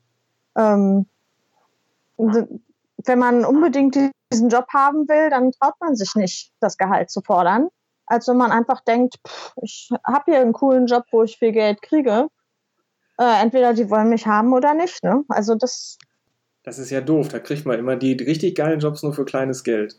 [0.56, 1.06] Ähm,
[2.16, 3.96] wenn man unbedingt
[4.32, 7.68] diesen Job haben will, dann traut man sich nicht, das Gehalt zu fordern,
[8.06, 11.52] als wenn man einfach denkt, pff, ich habe hier einen coolen Job, wo ich viel
[11.52, 12.28] Geld kriege.
[13.18, 15.02] Äh, entweder die wollen mich haben oder nicht.
[15.04, 15.24] Ne?
[15.28, 15.98] Also das.
[16.64, 17.28] Das ist ja doof.
[17.28, 19.98] Da kriegt man immer die richtig geilen Jobs nur für kleines Geld.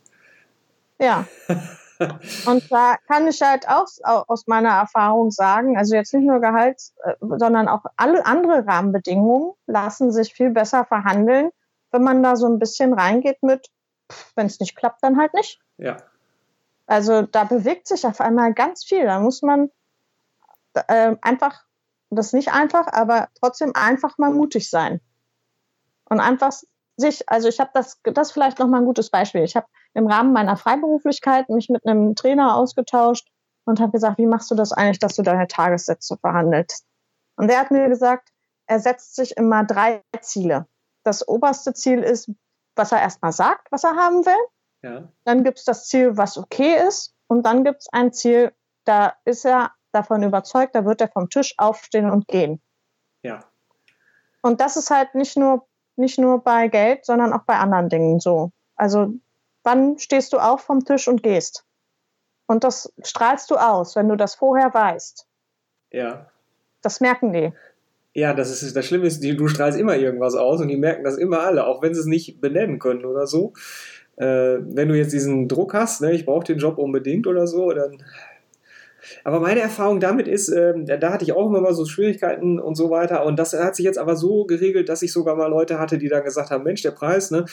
[0.99, 1.25] Ja.
[2.45, 3.87] Und da kann ich halt auch
[4.27, 9.53] aus meiner Erfahrung sagen, also jetzt nicht nur Gehalt, äh, sondern auch alle andere Rahmenbedingungen
[9.67, 11.51] lassen sich viel besser verhandeln,
[11.91, 13.69] wenn man da so ein bisschen reingeht mit,
[14.35, 15.59] wenn es nicht klappt, dann halt nicht.
[15.77, 15.97] Ja.
[16.85, 19.05] Also da bewegt sich auf einmal ganz viel.
[19.05, 19.69] Da muss man
[20.73, 21.63] äh, einfach,
[22.09, 25.01] das ist nicht einfach, aber trotzdem einfach mal mutig sein.
[26.09, 26.53] Und einfach
[26.97, 29.43] sich, also ich habe das, das vielleicht noch mal ein gutes Beispiel.
[29.43, 33.27] Ich habe im Rahmen meiner Freiberuflichkeit mich mit einem Trainer ausgetauscht
[33.65, 36.85] und habe gesagt, wie machst du das eigentlich, dass du deine Tagessätze verhandelst?
[37.35, 38.29] Und der hat mir gesagt,
[38.67, 40.67] er setzt sich immer drei Ziele.
[41.03, 42.29] Das oberste Ziel ist,
[42.75, 44.47] was er erstmal sagt, was er haben will.
[44.83, 45.09] Ja.
[45.23, 47.15] Dann gibt es das Ziel, was okay ist.
[47.27, 48.51] Und dann gibt es ein Ziel,
[48.83, 52.61] da ist er davon überzeugt, da wird er vom Tisch aufstehen und gehen.
[53.23, 53.39] Ja.
[54.41, 55.65] Und das ist halt nicht nur,
[55.95, 58.51] nicht nur bei Geld, sondern auch bei anderen Dingen so.
[58.75, 59.13] Also
[59.63, 61.65] wann stehst du auf vom Tisch und gehst?
[62.45, 65.25] Und das strahlst du aus, wenn du das vorher weißt.
[65.91, 66.29] Ja.
[66.81, 67.53] Das merken die.
[68.13, 71.17] Ja, das ist das Schlimme ist, du strahlst immer irgendwas aus und die merken das
[71.17, 73.53] immer alle, auch wenn sie es nicht benennen können oder so.
[74.17, 77.71] Äh, wenn du jetzt diesen Druck hast, ne, ich brauche den Job unbedingt oder so,
[77.71, 78.03] dann
[79.23, 82.75] aber meine Erfahrung damit ist, äh, da hatte ich auch immer mal so Schwierigkeiten und
[82.75, 83.25] so weiter.
[83.25, 86.09] Und das hat sich jetzt aber so geregelt, dass ich sogar mal Leute hatte, die
[86.09, 87.45] dann gesagt haben: Mensch, der Preis, ne,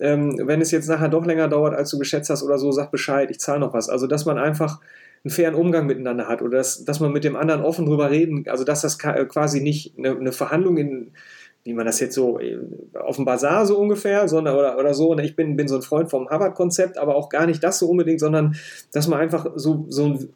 [0.00, 2.90] ähm, wenn es jetzt nachher doch länger dauert, als du geschätzt hast oder so, sag
[2.90, 3.88] Bescheid, ich zahle noch was.
[3.88, 4.80] Also, dass man einfach
[5.24, 8.44] einen fairen Umgang miteinander hat oder dass, dass man mit dem anderen offen drüber reden,
[8.48, 11.12] also dass das quasi nicht eine, eine Verhandlung in
[11.64, 12.58] wie man das jetzt so äh,
[12.94, 15.10] auf dem Bazar so ungefähr, sondern oder, oder so.
[15.10, 17.88] Und ich bin, bin so ein Freund vom Harvard-Konzept, aber auch gar nicht das so
[17.88, 18.56] unbedingt, sondern
[18.92, 20.28] dass man einfach so, so ein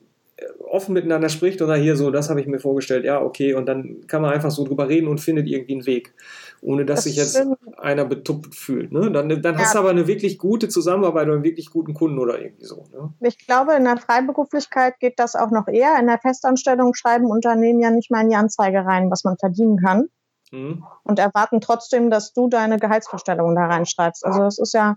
[0.71, 4.07] offen miteinander spricht oder hier so, das habe ich mir vorgestellt, ja, okay, und dann
[4.07, 6.15] kann man einfach so drüber reden und findet irgendwie einen Weg,
[6.61, 7.57] ohne dass das sich jetzt stimmt.
[7.79, 8.93] einer betuppt fühlt.
[8.93, 9.11] Ne?
[9.11, 9.61] Dann, dann ja.
[9.61, 12.85] hast du aber eine wirklich gute Zusammenarbeit oder einen wirklich guten Kunden oder irgendwie so.
[12.93, 13.13] Ne?
[13.21, 15.99] Ich glaube, in der Freiberuflichkeit geht das auch noch eher.
[15.99, 19.79] In der Festanstellung schreiben Unternehmen ja nicht mal in die Anzeige rein, was man verdienen
[19.79, 20.09] kann.
[20.53, 20.85] Mhm.
[21.05, 24.25] Und erwarten trotzdem, dass du deine Gehaltsvorstellungen da reinschreibst.
[24.25, 24.97] Also das ist ja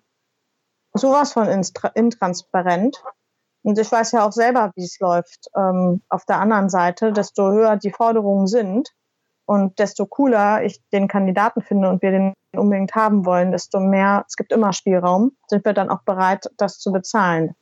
[0.94, 3.04] sowas von intransparent.
[3.64, 5.48] Und ich weiß ja auch selber, wie es läuft.
[5.56, 8.90] Ähm, auf der anderen Seite, desto höher die Forderungen sind
[9.46, 14.26] und desto cooler ich den Kandidaten finde und wir den unbedingt haben wollen, desto mehr,
[14.28, 17.56] es gibt immer Spielraum, sind wir dann auch bereit, das zu bezahlen.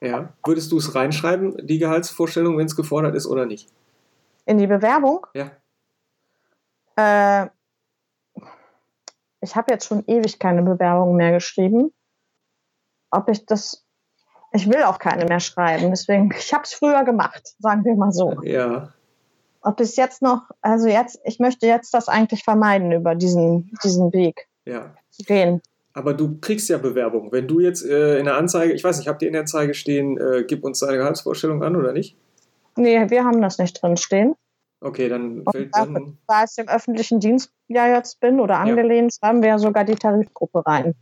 [0.00, 0.32] Ja.
[0.44, 3.68] Würdest du es reinschreiben, die Gehaltsvorstellung, wenn es gefordert ist oder nicht?
[4.46, 5.26] In die Bewerbung?
[5.34, 5.50] Ja.
[6.96, 7.48] Äh,
[9.40, 11.92] ich habe jetzt schon ewig keine Bewerbung mehr geschrieben.
[13.10, 13.84] Ob ich das
[14.52, 15.90] ich will auch keine mehr schreiben.
[15.90, 18.36] Deswegen, ich habe es früher gemacht, sagen wir mal so.
[18.42, 18.92] Ja.
[19.62, 24.12] Ob es jetzt noch, also jetzt, ich möchte jetzt das eigentlich vermeiden, über diesen, diesen
[24.12, 24.94] Weg ja.
[25.10, 25.60] zu gehen.
[25.92, 27.30] Aber du kriegst ja Bewerbung.
[27.30, 29.74] Wenn du jetzt äh, in der Anzeige, ich weiß nicht, habt ihr in der Anzeige
[29.74, 32.16] stehen, äh, gib uns deine Gehaltsvorstellung an oder nicht?
[32.76, 34.34] Nee, wir haben das nicht drin stehen.
[34.80, 36.18] Okay, dann da, dann.
[36.26, 39.28] Da ich im öffentlichen Dienst ja jetzt bin oder angelehnt, ja.
[39.28, 40.94] haben wir ja sogar die Tarifgruppe rein.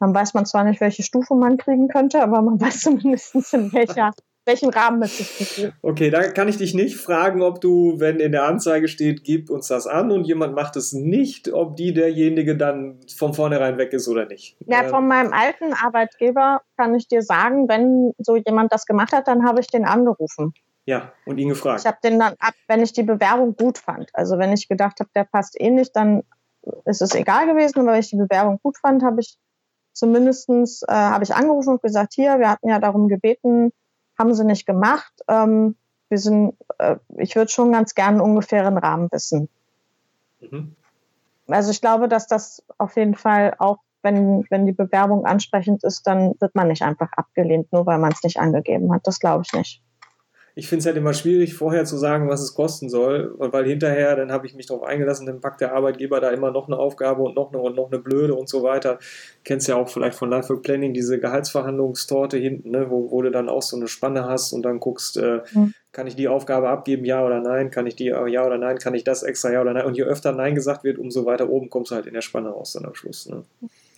[0.00, 3.72] Dann weiß man zwar nicht, welche Stufe man kriegen könnte, aber man weiß zumindest, in
[3.72, 4.10] welcher,
[4.46, 5.74] welchem Rahmen es sich befindet.
[5.82, 9.48] Okay, da kann ich dich nicht fragen, ob du, wenn in der Anzeige steht, gib
[9.48, 13.92] uns das an und jemand macht es nicht, ob die derjenige dann von vornherein weg
[13.92, 14.56] ist oder nicht.
[14.66, 19.28] Ja, von meinem alten Arbeitgeber kann ich dir sagen, wenn so jemand das gemacht hat,
[19.28, 20.52] dann habe ich den angerufen.
[20.86, 21.80] Ja, und ihn gefragt.
[21.80, 24.10] Ich habe den dann ab, wenn ich die Bewerbung gut fand.
[24.14, 26.24] Also wenn ich gedacht habe, der passt eh nicht, dann
[26.84, 27.80] ist es egal gewesen.
[27.80, 29.38] Aber wenn ich die Bewerbung gut fand, habe ich
[29.92, 33.72] Zumindestens äh, habe ich angerufen und gesagt, hier, wir hatten ja darum gebeten,
[34.18, 35.12] haben sie nicht gemacht.
[35.28, 35.76] Ähm,
[36.08, 39.48] wir sind, äh, ich würde schon ganz gerne einen ungefähren Rahmen wissen.
[40.40, 40.74] Mhm.
[41.48, 46.06] Also ich glaube, dass das auf jeden Fall auch, wenn, wenn die Bewerbung ansprechend ist,
[46.06, 49.06] dann wird man nicht einfach abgelehnt, nur weil man es nicht angegeben hat.
[49.06, 49.82] Das glaube ich nicht.
[50.54, 54.16] Ich finde es halt immer schwierig, vorher zu sagen, was es kosten soll, weil hinterher,
[54.16, 57.22] dann habe ich mich darauf eingelassen, dann packt der Arbeitgeber da immer noch eine Aufgabe
[57.22, 58.98] und noch eine und noch eine blöde und so weiter.
[59.44, 63.30] Kennst ja auch vielleicht von Life Work Planning diese Gehaltsverhandlungstorte hinten, ne, wo, wo du
[63.30, 65.72] dann auch so eine Spanne hast und dann guckst, äh, mhm.
[65.92, 68.78] kann ich die Aufgabe abgeben, ja oder nein, kann ich die, äh, ja oder nein,
[68.78, 69.86] kann ich das extra, ja oder nein.
[69.86, 72.50] Und je öfter Nein gesagt wird, umso weiter oben kommst du halt in der Spanne
[72.50, 73.28] raus dann am Schluss.
[73.28, 73.44] Ne?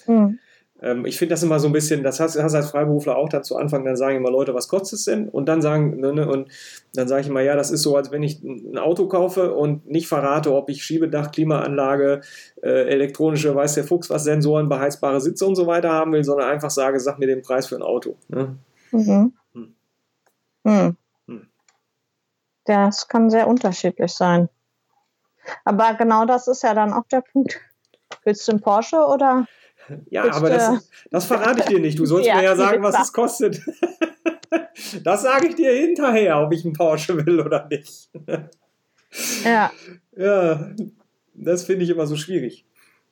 [0.06, 0.38] Mhm.
[0.82, 3.44] Ähm, ich finde das immer so ein bisschen, das hast, du als Freiberufler auch dann
[3.44, 5.28] zu Anfang, dann sagen immer Leute, was kostet es denn?
[5.28, 6.50] Und dann sagen, ne, ne, und
[6.94, 9.88] dann sage ich immer, ja, das ist so, als wenn ich ein Auto kaufe und
[9.88, 12.20] nicht verrate, ob ich Schiebedach, Klimaanlage,
[12.62, 16.50] äh, elektronische, weiß der Fuchs, was Sensoren, beheizbare Sitze und so weiter haben will, sondern
[16.50, 18.16] einfach sage, sag mir den Preis für ein Auto.
[18.28, 18.56] Ne?
[18.90, 19.32] Mhm.
[19.54, 19.74] Hm.
[20.64, 20.96] Hm.
[21.28, 21.48] Hm.
[22.64, 24.48] Das kann sehr unterschiedlich sein.
[25.64, 27.60] Aber genau das ist ja dann auch der Punkt.
[28.24, 29.46] Willst du einen Porsche oder
[30.10, 31.98] ja, aber das, das verrate ich dir nicht.
[31.98, 33.60] Du sollst ja, mir ja sagen, was es kostet.
[35.04, 38.10] das sage ich dir hinterher, ob ich einen Porsche will oder nicht.
[39.44, 39.70] ja.
[40.14, 40.68] Ja,
[41.32, 42.66] das finde ich immer so schwierig.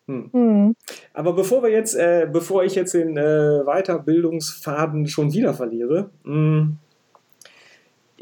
[0.06, 0.28] Hm.
[0.33, 0.76] Hm.
[1.14, 6.35] Aber bevor wir jetzt, äh, bevor ich jetzt den äh, Weiterbildungsfaden schon wieder verliere, mh,
[6.35, 6.78] hm,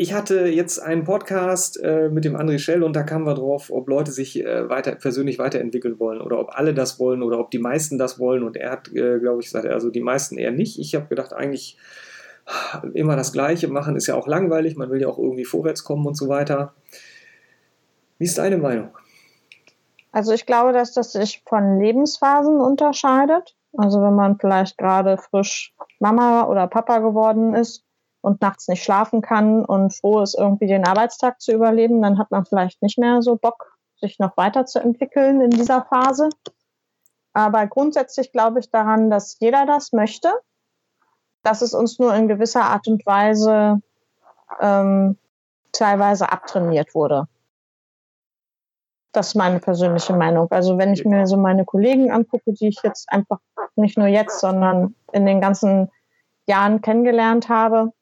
[0.00, 3.68] ich hatte jetzt einen Podcast äh, mit dem André Schell und da kamen wir drauf,
[3.68, 7.50] ob Leute sich äh, weiter, persönlich weiterentwickeln wollen oder ob alle das wollen oder ob
[7.50, 8.44] die meisten das wollen.
[8.44, 10.78] Und er hat, äh, glaube ich, gesagt, also die meisten eher nicht.
[10.78, 11.78] Ich habe gedacht, eigentlich
[12.94, 14.76] immer das Gleiche machen ist ja auch langweilig.
[14.76, 16.74] Man will ja auch irgendwie vorwärts kommen und so weiter.
[18.18, 18.90] Wie ist deine Meinung?
[20.12, 23.56] Also ich glaube, dass das sich von Lebensphasen unterscheidet.
[23.76, 27.84] Also wenn man vielleicht gerade frisch Mama oder Papa geworden ist,
[28.20, 32.30] und nachts nicht schlafen kann und froh ist, irgendwie den Arbeitstag zu überleben, dann hat
[32.30, 36.28] man vielleicht nicht mehr so Bock, sich noch weiterzuentwickeln in dieser Phase.
[37.32, 40.32] Aber grundsätzlich glaube ich daran, dass jeder das möchte,
[41.42, 43.80] dass es uns nur in gewisser Art und Weise
[44.60, 45.16] ähm,
[45.72, 47.28] teilweise abtrainiert wurde.
[49.12, 50.50] Das ist meine persönliche Meinung.
[50.50, 53.38] Also wenn ich mir so meine Kollegen angucke, die ich jetzt einfach
[53.76, 55.90] nicht nur jetzt, sondern in den ganzen
[56.46, 57.92] Jahren kennengelernt habe,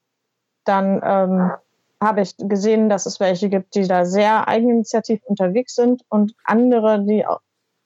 [0.67, 1.51] dann ähm,
[2.01, 7.03] habe ich gesehen, dass es welche gibt, die da sehr eigeninitiativ unterwegs sind und andere,
[7.03, 7.25] die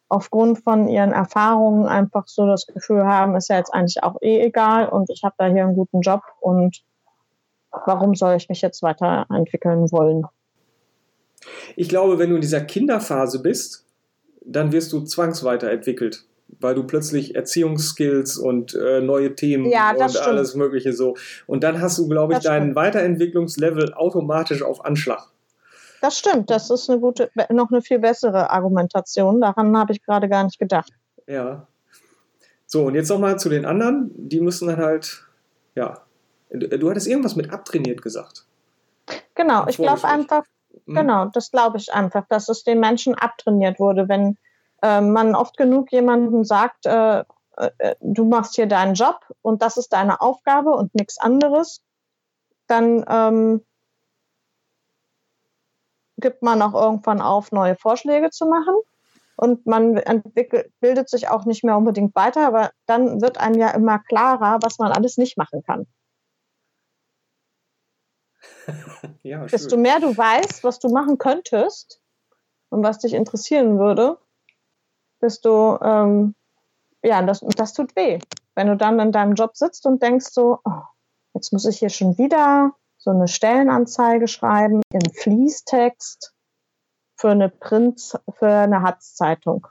[0.10, 4.42] aufgrund von ihren Erfahrungen einfach so das Gefühl haben, ist ja jetzt eigentlich auch eh
[4.42, 6.84] egal und ich habe da hier einen guten Job und
[7.86, 10.26] warum soll ich mich jetzt weiterentwickeln wollen?
[11.76, 13.86] Ich glaube, wenn du in dieser Kinderphase bist,
[14.46, 16.26] dann wirst du zwangsweiterentwickelt
[16.60, 20.28] weil du plötzlich Erziehungsskills und äh, neue Themen ja, und stimmt.
[20.28, 21.16] alles Mögliche so.
[21.48, 22.76] Und dann hast du, glaube ich, das deinen stimmt.
[22.76, 25.28] Weiterentwicklungslevel automatisch auf Anschlag.
[26.02, 29.40] Das stimmt, das ist eine gute, noch eine viel bessere Argumentation.
[29.40, 30.92] Daran habe ich gerade gar nicht gedacht.
[31.28, 31.68] Ja.
[32.66, 34.12] So, und jetzt nochmal zu den anderen.
[34.16, 35.26] Die müssen dann halt,
[35.76, 36.02] ja.
[36.50, 38.46] Du hattest irgendwas mit abtrainiert gesagt.
[39.36, 40.44] Genau, ich glaube einfach,
[40.86, 40.96] hm.
[40.96, 44.38] genau, das glaube ich einfach, dass es den Menschen abtrainiert wurde, wenn
[44.82, 47.24] äh, man oft genug jemandem sagt, äh,
[47.58, 51.84] äh, du machst hier deinen Job und das ist deine Aufgabe und nichts anderes,
[52.68, 53.66] dann ähm,
[56.18, 58.76] gibt man auch irgendwann auf, neue Vorschläge zu machen.
[59.36, 63.72] Und man entwickelt, bildet sich auch nicht mehr unbedingt weiter, aber dann wird einem ja
[63.72, 65.88] immer klarer, was man alles nicht machen kann.
[69.24, 72.02] ja, Desto mehr du weißt, was du machen könntest
[72.70, 74.20] und was dich interessieren würde,
[75.22, 76.36] desto, ähm,
[77.04, 78.20] ja, das, das tut weh.
[78.56, 80.82] Wenn du dann in deinem Job sitzt und denkst so, oh,
[81.34, 86.34] jetzt muss ich hier schon wieder so eine Stellenanzeige schreiben in Fließtext
[87.16, 89.68] für eine Print, für eine Hatz-Zeitung.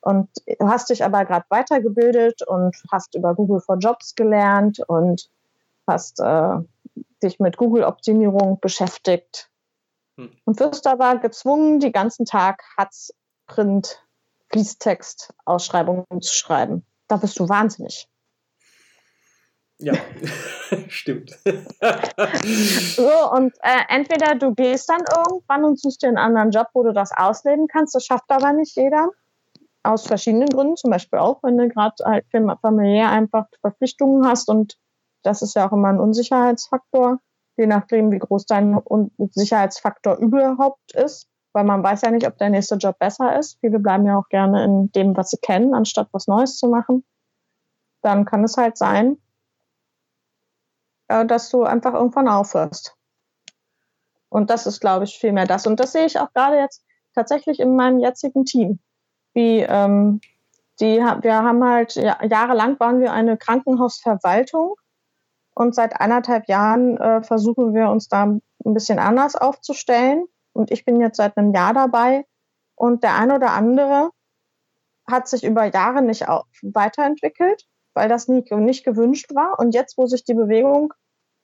[0.00, 0.28] Und
[0.60, 5.30] hast dich aber gerade weitergebildet und hast über Google for Jobs gelernt und
[5.86, 6.58] hast äh,
[7.22, 9.50] dich mit Google-Optimierung beschäftigt
[10.16, 10.30] hm.
[10.44, 13.14] und wirst aber gezwungen, die ganzen Tag Hatz
[13.46, 14.03] Print
[14.50, 16.84] Fließtext-Ausschreibungen zu schreiben.
[17.08, 18.08] Da bist du wahnsinnig.
[19.78, 19.94] Ja,
[20.88, 21.30] stimmt.
[21.44, 26.84] so, und äh, entweder du gehst dann irgendwann und suchst dir einen anderen Job, wo
[26.84, 27.94] du das ausleben kannst.
[27.94, 29.08] Das schafft aber nicht jeder.
[29.82, 30.76] Aus verschiedenen Gründen.
[30.76, 32.24] Zum Beispiel auch, wenn du gerade halt
[32.62, 34.48] familiär einfach Verpflichtungen hast.
[34.48, 34.78] Und
[35.22, 37.18] das ist ja auch immer ein Unsicherheitsfaktor,
[37.56, 38.80] je nachdem, wie groß dein
[39.32, 43.58] Sicherheitsfaktor überhaupt ist weil man weiß ja nicht, ob der nächste Job besser ist.
[43.60, 47.04] Viele bleiben ja auch gerne in dem, was sie kennen, anstatt was Neues zu machen.
[48.02, 49.16] Dann kann es halt sein,
[51.08, 52.96] äh, dass du einfach irgendwann aufhörst.
[54.28, 55.66] Und das ist, glaube ich, viel mehr das.
[55.66, 56.84] Und das sehe ich auch gerade jetzt
[57.14, 58.80] tatsächlich in meinem jetzigen Team.
[59.32, 60.20] Wie, ähm,
[60.80, 64.74] die, wir haben halt, ja, jahrelang waren wir eine Krankenhausverwaltung
[65.54, 70.26] Und seit anderthalb Jahren äh, versuchen wir uns da ein bisschen anders aufzustellen.
[70.54, 72.24] Und ich bin jetzt seit einem Jahr dabei.
[72.74, 74.10] Und der eine oder andere
[75.06, 76.22] hat sich über Jahre nicht
[76.62, 79.58] weiterentwickelt, weil das nie, nicht gewünscht war.
[79.58, 80.94] Und jetzt, wo sich die Bewegung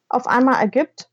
[0.09, 1.11] auf einmal ergibt,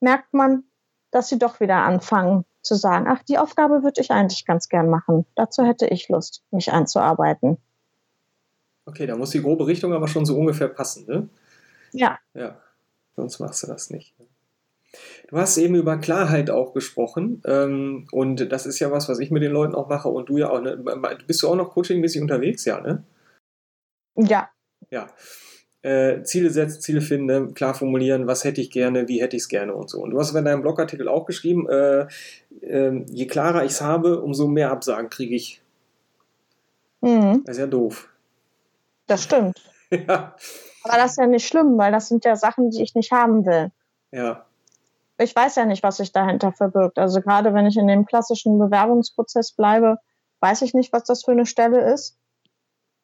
[0.00, 0.64] merkt man,
[1.10, 4.90] dass sie doch wieder anfangen zu sagen, ach, die Aufgabe würde ich eigentlich ganz gern
[4.90, 5.24] machen.
[5.36, 7.58] Dazu hätte ich Lust, mich einzuarbeiten.
[8.86, 11.28] Okay, da muss die grobe Richtung aber schon so ungefähr passen, ne?
[11.92, 12.18] Ja.
[12.34, 12.56] Ja,
[13.14, 14.15] sonst machst du das nicht.
[15.28, 19.30] Du hast eben über Klarheit auch gesprochen ähm, und das ist ja was, was ich
[19.30, 20.60] mit den Leuten auch mache und du ja auch.
[20.60, 20.76] Ne?
[21.26, 23.02] Bist du auch noch coachingmäßig unterwegs, ja, ne?
[24.16, 24.48] Ja.
[24.90, 25.08] Ja.
[25.82, 29.48] Äh, Ziele setzen, Ziele finden, klar formulieren, was hätte ich gerne, wie hätte ich es
[29.48, 30.00] gerne und so.
[30.00, 32.06] Und du hast in deinem Blogartikel auch geschrieben, äh,
[32.60, 35.60] äh, je klarer ich es habe, umso mehr Absagen kriege ich.
[37.00, 37.42] Mhm.
[37.44, 38.08] Das ist ja doof.
[39.06, 39.60] Das stimmt.
[39.90, 40.34] ja.
[40.82, 43.44] Aber das ist ja nicht schlimm, weil das sind ja Sachen, die ich nicht haben
[43.44, 43.70] will.
[44.12, 44.46] Ja.
[45.18, 46.98] Ich weiß ja nicht, was sich dahinter verbirgt.
[46.98, 49.98] Also gerade wenn ich in dem klassischen Bewerbungsprozess bleibe,
[50.40, 52.18] weiß ich nicht, was das für eine Stelle ist,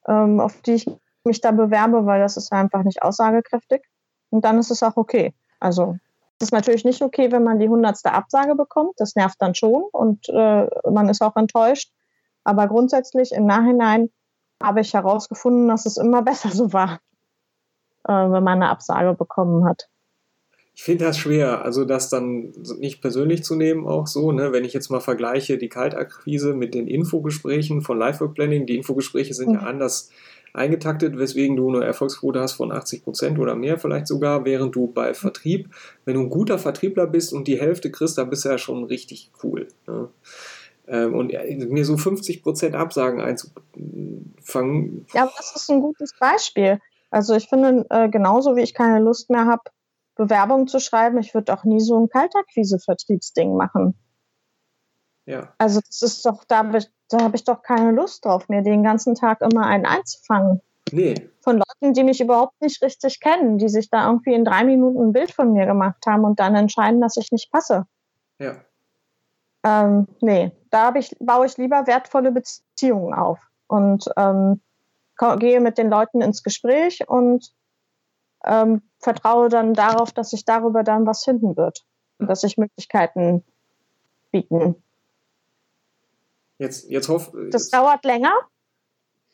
[0.07, 0.87] ähm, auf die ich
[1.25, 3.83] mich da bewerbe, weil das ist einfach nicht aussagekräftig.
[4.31, 5.35] Und dann ist es auch okay.
[5.61, 5.97] Also
[6.39, 8.95] es ist natürlich nicht okay, wenn man die hundertste Absage bekommt.
[8.97, 11.93] Das nervt dann schon und äh, man ist auch enttäuscht.
[12.45, 14.11] Aber grundsätzlich im Nachhinein
[14.63, 17.01] habe ich herausgefunden, dass es immer besser so war,
[18.09, 19.89] äh, wenn man eine Absage bekommen hat.
[20.75, 24.53] Ich finde das schwer, also das dann nicht persönlich zu nehmen, auch so, ne?
[24.53, 29.35] wenn ich jetzt mal vergleiche die Kaltakquise mit den Infogesprächen von Livework Planning, die Infogespräche
[29.35, 29.55] sind mhm.
[29.57, 30.11] ja anders
[30.55, 34.87] eingetaktet, weswegen du eine Erfolgsquote hast von 80 Prozent oder mehr vielleicht sogar, während du
[34.87, 35.69] bei Vertrieb,
[36.05, 38.85] wenn du ein guter Vertriebler bist und die Hälfte kriegst, dann bist du ja schon
[38.85, 39.69] richtig cool.
[39.87, 40.09] Ne?
[40.89, 41.33] Ähm, und
[41.71, 45.07] mir so 50 Prozent Absagen einzufangen.
[45.15, 46.81] Ja, aber das ist ein gutes Beispiel.
[47.11, 49.63] Also ich finde, äh, genauso wie ich keine Lust mehr habe,
[50.25, 53.95] Bewerbungen zu schreiben, ich würde auch nie so ein Kaltakquise-Vertriebsding machen.
[55.25, 55.55] Ja.
[55.59, 58.83] Also das ist doch, da habe ich, hab ich doch keine Lust drauf, mir den
[58.83, 60.61] ganzen Tag immer einen einzufangen.
[60.91, 61.15] Nee.
[61.41, 65.01] Von Leuten, die mich überhaupt nicht richtig kennen, die sich da irgendwie in drei Minuten
[65.01, 67.87] ein Bild von mir gemacht haben und dann entscheiden, dass ich nicht passe.
[68.39, 68.57] Ja.
[69.65, 74.61] Ähm, nee, da ich, baue ich lieber wertvolle Beziehungen auf und ähm,
[75.39, 77.53] gehe mit den Leuten ins Gespräch und
[78.45, 81.85] ähm, vertraue dann darauf, dass sich darüber dann was finden wird
[82.19, 83.45] und dass sich Möglichkeiten
[84.31, 84.83] bieten.
[86.59, 87.75] Jetzt, jetzt hoff, Das jetzt.
[87.75, 88.33] dauert länger.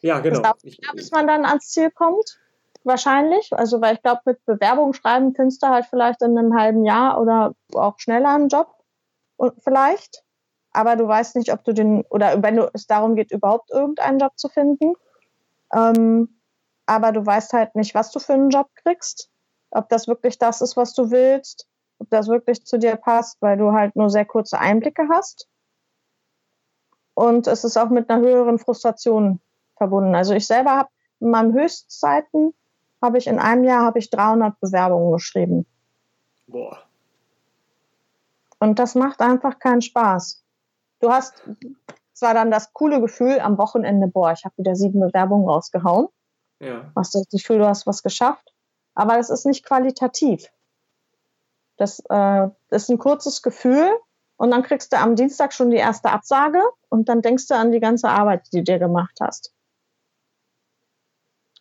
[0.00, 0.40] Ja, genau.
[0.40, 2.38] Das dauert länger, bis man dann ans Ziel kommt.
[2.84, 3.52] Wahrscheinlich.
[3.52, 7.20] Also, weil ich glaube, mit Bewerbung schreiben findest du halt vielleicht in einem halben Jahr
[7.20, 8.68] oder auch schneller einen Job.
[9.36, 10.24] Und vielleicht.
[10.72, 14.18] Aber du weißt nicht, ob du den, oder wenn du, es darum geht, überhaupt irgendeinen
[14.18, 14.94] Job zu finden.
[15.74, 16.37] Ähm,
[16.88, 19.30] aber du weißt halt nicht, was du für einen Job kriegst.
[19.70, 21.68] Ob das wirklich das ist, was du willst.
[21.98, 25.48] Ob das wirklich zu dir passt, weil du halt nur sehr kurze Einblicke hast.
[27.14, 29.40] Und es ist auch mit einer höheren Frustration
[29.76, 30.14] verbunden.
[30.14, 30.88] Also ich selber habe
[31.20, 32.54] in meinen Höchstzeiten
[33.02, 35.66] habe ich in einem Jahr habe ich 300 Bewerbungen geschrieben.
[36.46, 36.78] Boah.
[38.60, 40.42] Und das macht einfach keinen Spaß.
[41.00, 41.42] Du hast
[42.12, 46.08] zwar dann das coole Gefühl am Wochenende, boah, ich habe wieder sieben Bewerbungen rausgehauen.
[46.60, 46.92] Ja.
[46.96, 48.52] Hast du das Gefühl, du hast was geschafft.
[48.94, 50.48] Aber das ist nicht qualitativ.
[51.76, 53.88] Das, äh, ist ein kurzes Gefühl
[54.36, 57.70] und dann kriegst du am Dienstag schon die erste Absage und dann denkst du an
[57.70, 59.54] die ganze Arbeit, die du dir gemacht hast.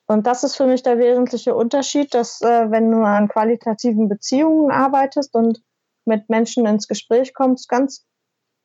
[0.07, 4.71] Und das ist für mich der wesentliche Unterschied, dass äh, wenn du an qualitativen Beziehungen
[4.71, 5.61] arbeitest und
[6.05, 8.05] mit Menschen ins Gespräch kommst, ganz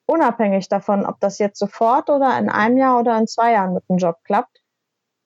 [0.06, 3.88] unabhängig davon, ob das jetzt sofort oder in einem Jahr oder in zwei Jahren mit
[3.88, 4.61] dem Job klappt.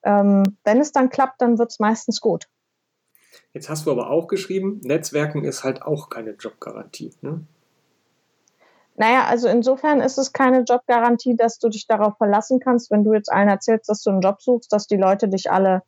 [0.07, 2.47] Ähm, wenn es dann klappt, dann wird es meistens gut.
[3.53, 7.13] Jetzt hast du aber auch geschrieben, Netzwerken ist halt auch keine Jobgarantie.
[7.23, 7.45] Ne?
[8.95, 13.13] Naja, also insofern ist es keine Jobgarantie, dass du dich darauf verlassen kannst, wenn du
[13.13, 15.83] jetzt allen erzählst, dass du einen Job suchst, dass die Leute dich alle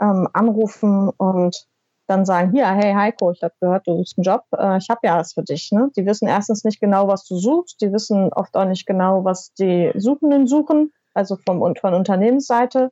[0.00, 1.66] ähm, anrufen und
[2.06, 5.00] dann sagen, hier, hey Heiko, ich habe gehört, du suchst einen Job, äh, ich habe
[5.04, 5.72] ja was für dich.
[5.72, 5.90] Ne?
[5.96, 9.54] Die wissen erstens nicht genau, was du suchst, die wissen oft auch nicht genau, was
[9.54, 12.90] die Suchenden suchen, also vom, von Unternehmensseite.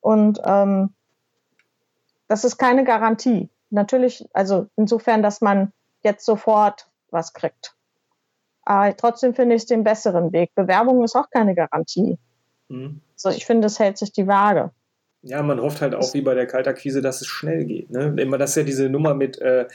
[0.00, 0.90] Und ähm,
[2.28, 3.48] das ist keine Garantie.
[3.70, 5.72] Natürlich, also insofern, dass man
[6.02, 7.74] jetzt sofort was kriegt.
[8.62, 10.54] Aber trotzdem finde ich es den besseren Weg.
[10.54, 12.18] Bewerbung ist auch keine Garantie.
[12.68, 13.00] Mhm.
[13.14, 14.70] Also ich finde, es hält sich die Waage.
[15.22, 17.90] Ja, man hofft halt auch wie bei der Kaltakquise, dass es schnell geht.
[17.90, 18.14] Ne?
[18.18, 19.66] Immer das ist ja diese Nummer mit äh,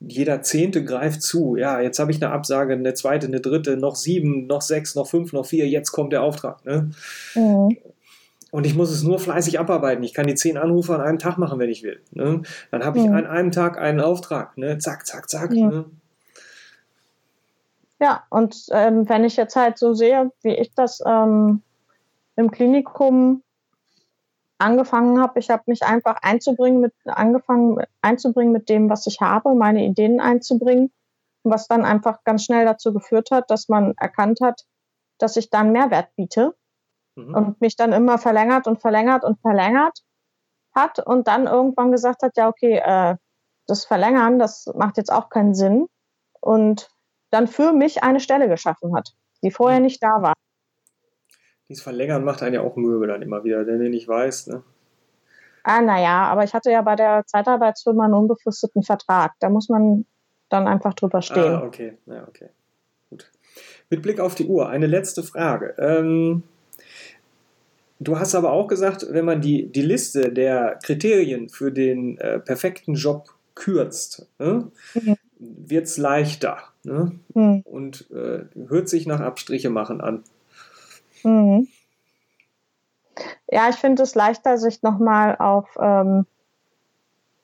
[0.00, 1.56] jeder Zehnte greift zu.
[1.56, 5.08] Ja, jetzt habe ich eine Absage, eine zweite, eine dritte, noch sieben, noch sechs, noch
[5.08, 6.64] fünf, noch vier, jetzt kommt der Auftrag.
[6.64, 6.90] Ne?
[7.34, 7.76] Mhm.
[8.50, 10.02] Und ich muss es nur fleißig abarbeiten.
[10.04, 12.00] Ich kann die zehn Anrufe an einem Tag machen, wenn ich will.
[12.12, 12.42] Ne?
[12.70, 13.14] Dann habe ich Mhm.
[13.14, 14.56] an einem Tag einen Auftrag.
[14.56, 14.78] Ne?
[14.78, 15.52] Zack, zack, zack.
[15.52, 15.66] Ja.
[15.68, 15.84] Ne?
[18.00, 21.62] Ja, und ähm, wenn ich jetzt halt so sehe, wie ich das ähm,
[22.36, 23.42] im Klinikum
[24.58, 29.54] angefangen habe, ich habe mich einfach einzubringen mit angefangen einzubringen mit dem, was ich habe,
[29.54, 30.90] meine Ideen einzubringen,
[31.42, 34.64] was dann einfach ganz schnell dazu geführt hat, dass man erkannt hat,
[35.18, 36.54] dass ich dann Mehrwert biete
[37.18, 37.34] Mhm.
[37.34, 40.04] und mich dann immer verlängert und verlängert und verlängert
[40.74, 43.16] hat und dann irgendwann gesagt hat, ja, okay, äh,
[43.66, 45.88] das Verlängern, das macht jetzt auch keinen Sinn
[46.40, 46.90] und
[47.30, 50.34] dann für mich eine Stelle geschaffen hat, die vorher nicht da war.
[51.68, 54.46] Dieses Verlängern macht einen ja auch Mühe dann immer wieder, wenn du nicht weiß.
[54.46, 54.62] Ne?
[55.64, 59.34] Ah, naja, aber ich hatte ja bei der Zeitarbeitsfirma einen unbefristeten Vertrag.
[59.40, 60.06] Da muss man
[60.48, 61.56] dann einfach drüber stehen.
[61.56, 61.98] Ah, okay.
[62.06, 62.48] Ja, okay.
[63.10, 63.30] Gut.
[63.90, 65.74] Mit Blick auf die Uhr, eine letzte Frage.
[65.78, 66.42] Ähm,
[68.00, 72.38] du hast aber auch gesagt, wenn man die, die Liste der Kriterien für den äh,
[72.38, 75.16] perfekten Job kürzt, ne, Mhm.
[75.38, 76.58] wird es leichter.
[76.84, 77.12] Ne?
[77.34, 77.62] Hm.
[77.64, 80.24] Und äh, hört sich nach Abstriche machen an.
[81.22, 81.68] Mhm.
[83.50, 86.26] Ja, ich finde es leichter, sich nochmal auf ähm,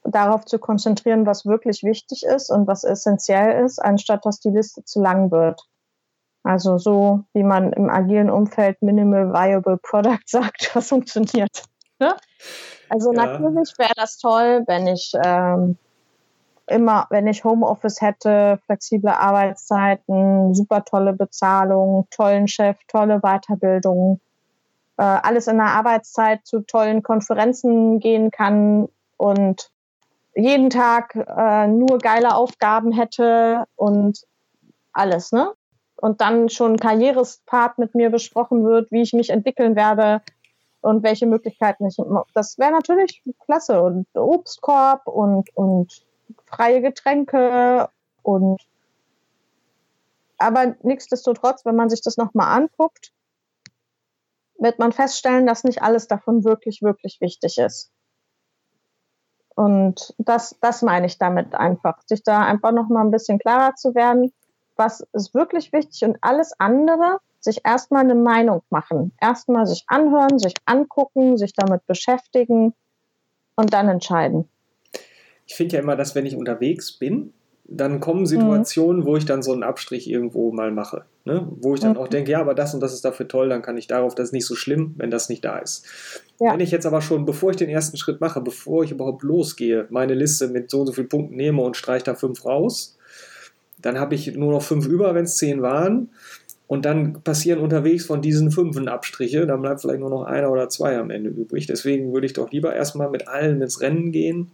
[0.04, 4.84] darauf zu konzentrieren, was wirklich wichtig ist und was essentiell ist, anstatt dass die Liste
[4.84, 5.66] zu lang wird.
[6.44, 11.64] Also so, wie man im agilen Umfeld Minimal Viable Product sagt, was funktioniert.
[11.98, 12.14] Ne?
[12.88, 13.26] Also Ja.
[13.26, 15.78] natürlich wäre das toll, wenn ich ähm,
[16.66, 24.20] immer, wenn ich Homeoffice hätte, flexible Arbeitszeiten, super tolle Bezahlung, tollen Chef, tolle Weiterbildung,
[24.98, 29.70] äh, alles in der Arbeitszeit zu tollen Konferenzen gehen kann und
[30.34, 34.24] jeden Tag äh, nur geile Aufgaben hätte und
[34.92, 35.52] alles, ne?
[35.96, 40.22] Und dann schon ein Karrierespart mit mir besprochen wird, wie ich mich entwickeln werde
[40.80, 41.96] und welche Möglichkeiten ich.
[42.34, 43.80] Das wäre natürlich klasse.
[43.82, 46.04] Und Obstkorb und, und
[46.46, 47.88] freie Getränke
[48.22, 48.60] und
[50.38, 53.12] aber nichtsdestotrotz, wenn man sich das nochmal anguckt,
[54.58, 57.90] wird man feststellen, dass nicht alles davon wirklich, wirklich wichtig ist.
[59.54, 63.94] Und das, das meine ich damit einfach, sich da einfach nochmal ein bisschen klarer zu
[63.94, 64.32] werden,
[64.76, 69.12] was ist wirklich wichtig und alles andere, sich erstmal eine Meinung machen.
[69.20, 72.74] Erstmal sich anhören, sich angucken, sich damit beschäftigen
[73.56, 74.48] und dann entscheiden.
[75.46, 77.34] Ich finde ja immer, dass wenn ich unterwegs bin,
[77.66, 81.06] dann kommen Situationen, wo ich dann so einen Abstrich irgendwo mal mache.
[81.24, 81.48] Ne?
[81.60, 81.96] Wo ich dann Mhm.
[81.98, 84.28] auch denke, ja, aber das und das ist dafür toll, dann kann ich darauf, das
[84.28, 85.86] ist nicht so schlimm, wenn das nicht da ist.
[86.40, 86.52] Ja.
[86.52, 89.86] Wenn ich jetzt aber schon, bevor ich den ersten Schritt mache, bevor ich überhaupt losgehe,
[89.88, 92.98] meine Liste mit so und so vielen Punkten nehme und streiche da fünf raus,
[93.84, 96.10] dann habe ich nur noch fünf über, wenn es zehn waren.
[96.66, 100.70] Und dann passieren unterwegs von diesen fünfen Abstriche, dann bleibt vielleicht nur noch einer oder
[100.70, 101.66] zwei am Ende übrig.
[101.66, 104.50] Deswegen würde ich doch lieber erstmal mit allen ins Rennen gehen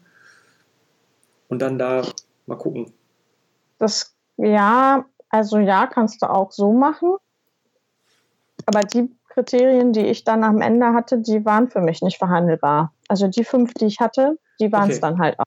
[1.49, 2.03] und dann da
[2.47, 2.93] mal gucken.
[3.79, 7.15] Das, ja, also ja, kannst du auch so machen.
[8.67, 12.93] Aber die Kriterien, die ich dann am Ende hatte, die waren für mich nicht verhandelbar.
[13.07, 15.01] Also die fünf, die ich hatte, die waren es Okay.
[15.01, 15.45] dann halt auch.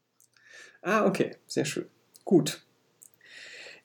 [0.82, 1.88] Ah, okay, sehr schön.
[2.24, 2.64] Gut.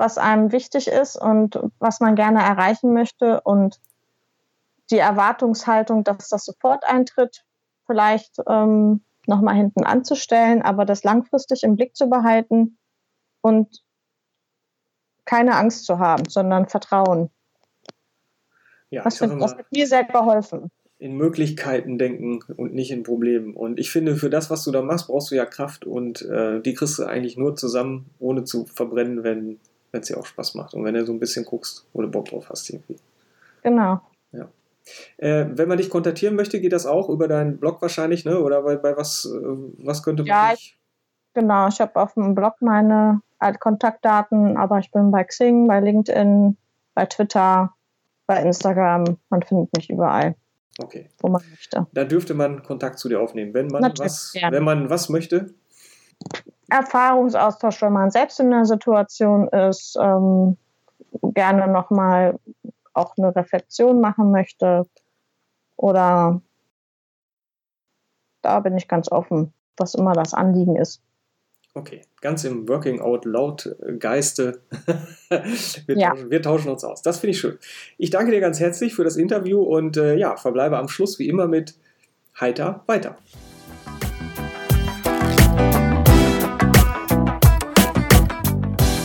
[0.00, 3.78] was einem wichtig ist und was man gerne erreichen möchte und
[4.90, 7.44] die Erwartungshaltung, dass das sofort eintritt,
[7.86, 12.78] vielleicht ähm, nochmal hinten anzustellen, aber das langfristig im Blick zu behalten
[13.42, 13.84] und
[15.26, 17.30] keine Angst zu haben, sondern Vertrauen.
[18.88, 20.70] Ja, Das, find, das hat mir sehr geholfen.
[20.98, 23.54] in Möglichkeiten denken und nicht in Problemen.
[23.54, 26.60] Und ich finde, für das, was du da machst, brauchst du ja Kraft und äh,
[26.60, 29.60] die kriegst du eigentlich nur zusammen, ohne zu verbrennen, wenn
[29.92, 32.48] es dir auch Spaß macht und wenn du so ein bisschen guckst, du Bock drauf
[32.48, 32.96] hast irgendwie.
[33.62, 34.00] Genau.
[35.18, 38.40] Äh, wenn man dich kontaktieren möchte, geht das auch über deinen Blog wahrscheinlich, ne?
[38.40, 40.78] Oder bei, bei was, äh, was könnte man ja, dich?
[41.34, 43.20] Genau, ich habe auf dem Blog meine
[43.60, 46.56] Kontaktdaten, aber ich bin bei Xing, bei LinkedIn,
[46.94, 47.74] bei Twitter,
[48.26, 49.18] bei Instagram.
[49.30, 50.34] Man findet mich überall.
[50.78, 51.08] Okay.
[51.18, 51.86] Wo man möchte.
[51.92, 55.54] Da dürfte man Kontakt zu dir aufnehmen, wenn man was, wenn man was möchte.
[56.70, 60.56] Erfahrungsaustausch, wenn man selbst in der Situation ist, ähm,
[61.22, 62.38] gerne nochmal
[62.92, 64.86] auch eine Reflexion machen möchte.
[65.76, 66.40] Oder
[68.42, 71.02] da bin ich ganz offen, was immer das Anliegen ist.
[71.72, 74.62] Okay, ganz im Working Out Loud Geiste.
[75.86, 76.10] wir, ja.
[76.10, 77.02] tauschen, wir, tauschen, uns aus.
[77.02, 77.58] Das finde ich schön.
[77.96, 81.28] Ich danke dir ganz herzlich für das Interview und äh, ja, verbleibe am Schluss wie
[81.28, 81.76] immer mit
[82.40, 83.16] Heiter weiter.